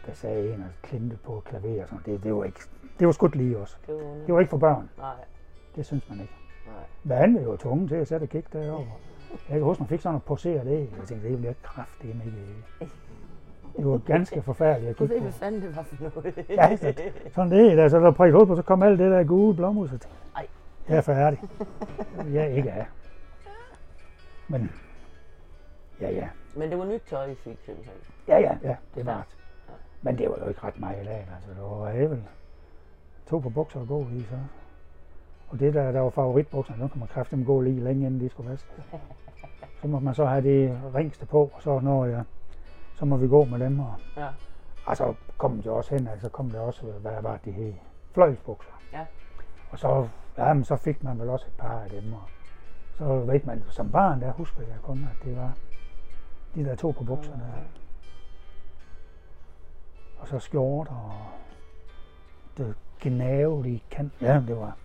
[0.08, 2.02] Der sagde en og klemte på klaver og sådan.
[2.06, 2.60] Det, det, var ikke,
[2.98, 3.78] det var ikke lige os.
[3.86, 4.90] Det var, Det var ikke for børn.
[4.98, 5.14] Nej,
[5.76, 6.32] Det synes man ikke.
[6.66, 6.74] nej.
[7.02, 8.86] Men han var jo tvunget til at sætte kigge derovre.
[9.30, 10.78] Jeg kan huske, man fik sådan at posere det.
[10.98, 12.92] Jeg tænkte, det vil jeg kraft, det ikke.
[13.76, 15.22] Det var ganske forfærdeligt at kigge ved, på.
[15.22, 16.48] hvad fanden det var for noget.
[16.48, 16.94] Ja, så,
[17.34, 19.92] sådan det, da så der prikket hoved på, så kom alt det der gule blommus,
[19.92, 20.46] og tænkte, Ej.
[20.88, 21.40] jeg er færdig.
[22.32, 22.86] Jeg ikke have.
[24.48, 24.70] Men,
[26.00, 26.28] ja, ja.
[26.56, 27.94] Men det var nyt tøj, I fik simpelthen.
[28.28, 29.47] Ja, ja, ja, det var det.
[30.02, 32.22] Men det var jo ikke ret meget af, altså det var jeg vel
[33.26, 34.36] to på bukser at gå i, så.
[35.48, 38.28] Og det der, der var favoritbukserne, dem kan man kraftigt gå lige længe inden de
[38.28, 38.68] skulle vaske.
[39.82, 42.24] Så må man så have det ringste på, og så når jeg,
[42.94, 43.80] så må vi gå med dem.
[43.80, 44.28] Og, Ja.
[44.86, 47.72] og så kom det også hen, altså kom det også, hvad var det her,
[48.12, 48.72] fløjlsbukser.
[48.92, 49.06] Ja.
[49.70, 52.22] Og så, ja, men så fik man vel også et par af dem, og
[52.94, 55.52] så ved man, som barn, der husker jeg kun, at det var
[56.54, 57.42] de der to på bukserne.
[60.20, 61.12] Og så skjort og
[62.56, 64.26] det gnavet i kanten.
[64.26, 64.76] Ja, det var,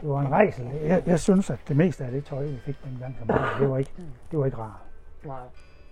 [0.00, 0.62] det var en rejse.
[0.62, 3.26] Jeg, jeg, synes, at det meste af det tøj, vi fik dengang som
[3.60, 3.92] det var ikke,
[4.30, 4.80] det var ikke rart.
[5.24, 5.40] Nej.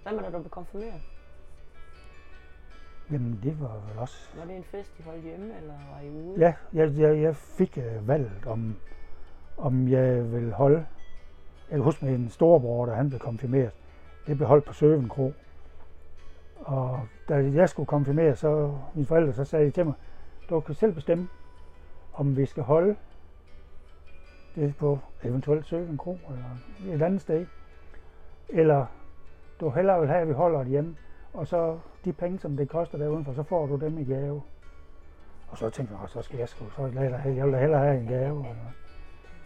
[0.03, 1.03] Hvad med da du blev konfirmeret?
[3.13, 4.29] Jamen, det var vel også...
[4.39, 6.39] Var det en fest, I holdt hjemme, eller var I ude?
[6.39, 8.77] Ja, jeg, jeg, jeg fik uh, valget, om,
[9.59, 10.87] om jeg vil holde...
[11.71, 13.71] Jeg kan huske med en storebror, da han blev konfirmeret.
[14.27, 15.33] Det blev holdt på Søven Kro.
[16.61, 19.95] Og da jeg skulle konfirmere, så mine forældre så sagde de til mig,
[20.51, 21.29] du kan selv bestemme,
[22.15, 22.97] om vi skal holde
[24.55, 27.47] det på eventuelt Søven Kro eller et andet sted.
[28.49, 28.87] Eller
[29.61, 30.97] du hellere vil have, at vi holder det hjemme.
[31.35, 34.43] Og så de penge, som det koster der udenfor, så får du dem i gave.
[35.51, 38.01] Og så tænkte jeg, "Åh, så skal jeg sgu, så jeg, jeg vil hellere have
[38.01, 38.39] en gave.
[38.39, 38.71] Eller.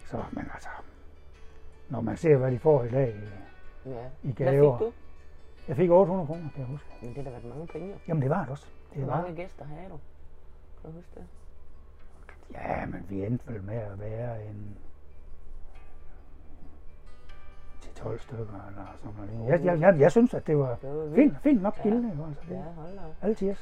[0.05, 0.69] Så, men altså,
[1.89, 3.95] når man ser, hvad de får i dag i, ja.
[4.23, 4.77] i Hvad gaver.
[4.77, 4.93] fik du?
[5.67, 6.87] Jeg fik 800 kroner, kan jeg huske.
[7.01, 7.95] Men det har da været mange penge, jo.
[8.07, 8.67] Jamen, det var det også.
[8.93, 9.21] Det Hvor var.
[9.21, 9.99] mange gæster havde du?
[10.81, 11.25] Kan du huske det?
[12.53, 14.77] Ja, men vi endte vel med at være en
[17.81, 19.49] til 12 stykker eller sådan noget.
[19.49, 21.83] Jeg, jeg, jeg, jeg synes, at det var Det var fint, fint nok Ja.
[21.83, 22.09] gildende.
[22.09, 22.25] Ja.
[22.27, 23.55] Altså, Ja, det, hold da altid.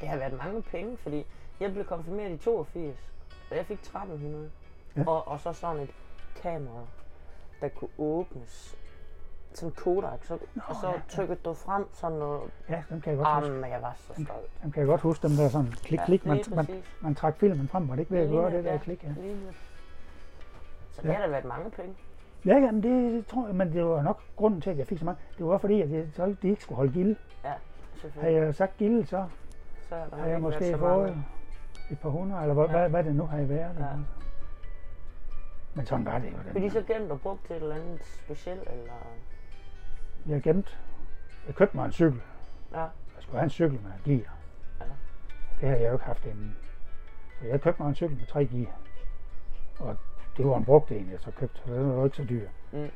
[0.00, 1.26] Det har været mange penge, fordi
[1.60, 3.12] jeg blev konfirmeret i 82,
[3.50, 4.50] og jeg fik 1300.
[4.96, 5.02] Ja.
[5.06, 5.90] Og, og så sådan et
[6.42, 6.86] kamera,
[7.60, 8.78] der kunne åbnes.
[9.54, 10.34] Sådan Kodak, så,
[10.66, 11.00] og så ja, ja.
[11.08, 12.50] trykkede du frem sådan noget.
[12.68, 13.52] Ja, dem kan jeg godt huske.
[13.54, 14.62] Jamen, jeg var så stolt.
[14.62, 16.26] Dem kan jeg godt huske, dem der sådan klik, klik.
[16.26, 16.84] Man, man, præcis.
[17.00, 18.78] man trak filmen frem, var det ikke ved at gøre det der ja.
[18.78, 19.04] klik?
[19.04, 19.36] Ja, Lige.
[20.92, 21.08] Så Ja.
[21.08, 21.94] det har da været mange penge.
[22.44, 24.98] ja jamen, det, det tror jeg, men det var nok grunden til, at jeg fik
[24.98, 25.20] så mange.
[25.38, 27.16] Det var fordi, at jeg, så de ikke skulle holde gilde.
[27.44, 27.60] Ja, Havde
[28.00, 28.40] selvfølgelig.
[28.40, 29.24] jeg sagt gilde, så
[29.88, 31.16] Så har der havde jeg måske fået
[31.90, 32.70] et par hundrede, eller hvad, Ja.
[32.70, 33.76] hvad, hvad det nu har været.
[33.78, 33.84] Ja.
[33.84, 33.88] Ja.
[35.74, 36.36] Men sådan var det jo.
[36.54, 36.72] Dengang.
[36.72, 38.92] så gemt og brugt til et eller andet specielt, eller?
[40.26, 40.78] Jeg gemt.
[41.46, 42.20] Jeg købte mig en cykel.
[42.72, 44.34] Ja, Jeg skulle have en cykel med gear.
[44.80, 44.84] Ja.
[45.60, 46.56] Det havde jeg jo ikke haft inden.
[47.40, 48.72] Så jeg købte mig en cykel med tre gear.
[49.80, 49.96] Og
[50.36, 52.48] det var en brugt en, jeg så købte, så den var jo ikke så dyr.
[52.72, 52.90] Mm.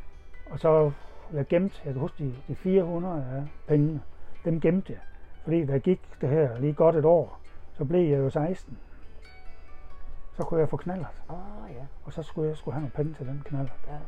[0.50, 0.92] Og så
[1.32, 4.02] jeg gemte, jeg kan huske de, de 400 af pengene,
[4.44, 5.00] dem gemte jeg.
[5.44, 7.40] Fordi der gik det her lige godt et år,
[7.72, 8.78] så blev jeg jo 16.
[10.32, 12.92] Så kunne jeg få knaller, åh oh, ja, og så skulle jeg skulle have nogle
[12.92, 13.72] penge til den knaller.
[13.88, 13.98] ja.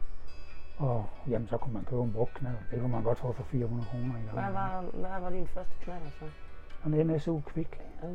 [0.79, 2.59] Og jamen, så kunne man købe en brugt knaller.
[2.71, 4.15] Det kunne man godt få for 400 kroner.
[4.33, 6.25] Hvad var, hvad var din første knaller så?
[6.87, 7.81] En NSU Quickly.
[8.03, 8.09] Uh.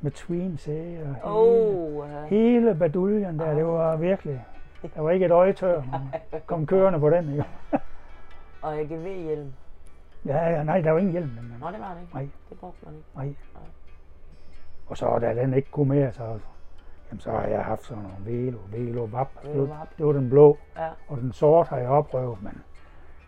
[0.00, 2.26] Med tween sæde og hele, Oh, ja.
[2.26, 4.44] hele baduljen der, det var virkelig,
[4.94, 6.00] der var ikke et øje tør, man
[6.46, 7.30] kom kørende på den.
[7.32, 7.44] Ikke?
[8.62, 9.52] Og AGV-hjelm.
[10.24, 11.28] Ja, ja, nej, der var ingen hjelm.
[11.28, 12.14] Men, Nå, det var det ikke.
[12.14, 13.08] nej, Det brugte man ikke.
[13.14, 13.34] nej.
[14.86, 16.38] Og så da den ikke kunne mere, så,
[17.12, 19.28] jamen, så har jeg haft sådan nogle Velo, Velo Vap.
[19.42, 19.88] Det Velo var, Vap.
[19.98, 22.62] det var den blå, Ja, og den sort har jeg opprøvet, men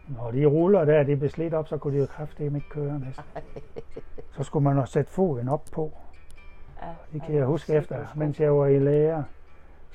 [0.08, 2.98] når de ruller der, de blev slidt op, så kunne de jo kraftedeme ikke køre
[3.00, 3.24] næsten.
[4.30, 5.92] Så skulle man også sætte foden op på.
[6.82, 6.86] ja.
[7.12, 9.24] Det kan jeg huske efter, mens jeg var i lære,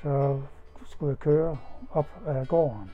[0.02, 0.40] så
[0.84, 1.56] skulle jeg køre
[1.92, 2.90] op ad gården.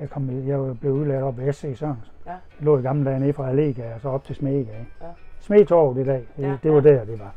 [0.00, 2.12] Jeg, kom, jeg blev udlært op ved SC Sørensen.
[2.26, 2.30] Ja.
[2.30, 4.86] Jeg lå i gamle dage nede fra Allega og så op til Smegade.
[5.00, 5.06] Ja.
[5.40, 6.88] Smedtorvet i dag, det, Ja, det var ja.
[6.88, 7.34] der, det var.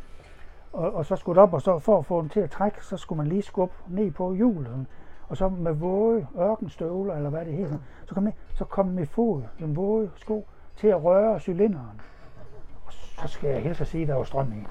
[0.76, 2.98] Og, og så skulle op, og så for at få den til at trække, så
[2.98, 4.86] skulle man lige skubbe ned på hjulet.
[5.28, 9.08] Og så med våde ørkenstøvler, eller hvad det hedder, så kom, ned, så kom min
[9.08, 12.02] fod, den våde sko, til at røre cylinderen.
[12.86, 14.66] Og så skal jeg helst at sige, at der var strøm i.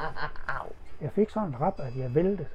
[1.00, 2.46] Jeg fik sådan en rap, at jeg væltede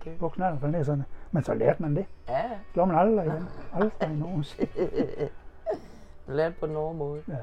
[0.00, 0.18] kæft.
[0.18, 1.04] bukserne faldt ned sådan.
[1.30, 2.06] Men så lærte man det.
[2.28, 2.42] Ja,
[2.74, 3.44] gjorde man aldrig igen.
[3.74, 4.70] Aldrig nogensinde.
[6.28, 7.22] lærte på den hårde måde.
[7.28, 7.36] Ja,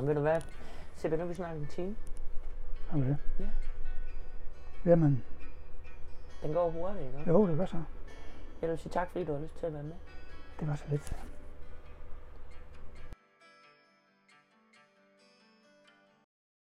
[0.00, 0.40] Og ved du hvad?
[0.96, 1.94] Se, nu vi snakket en time.
[2.90, 3.16] har vi det?
[3.40, 3.44] Ja.
[4.86, 5.24] Jamen,
[6.42, 7.30] Den går hurtigt, ikke?
[7.30, 7.76] jo, det var så.
[8.62, 9.92] Jeg vil sige tak, fordi du har lyst til at være med.
[10.60, 11.12] Det var så lidt.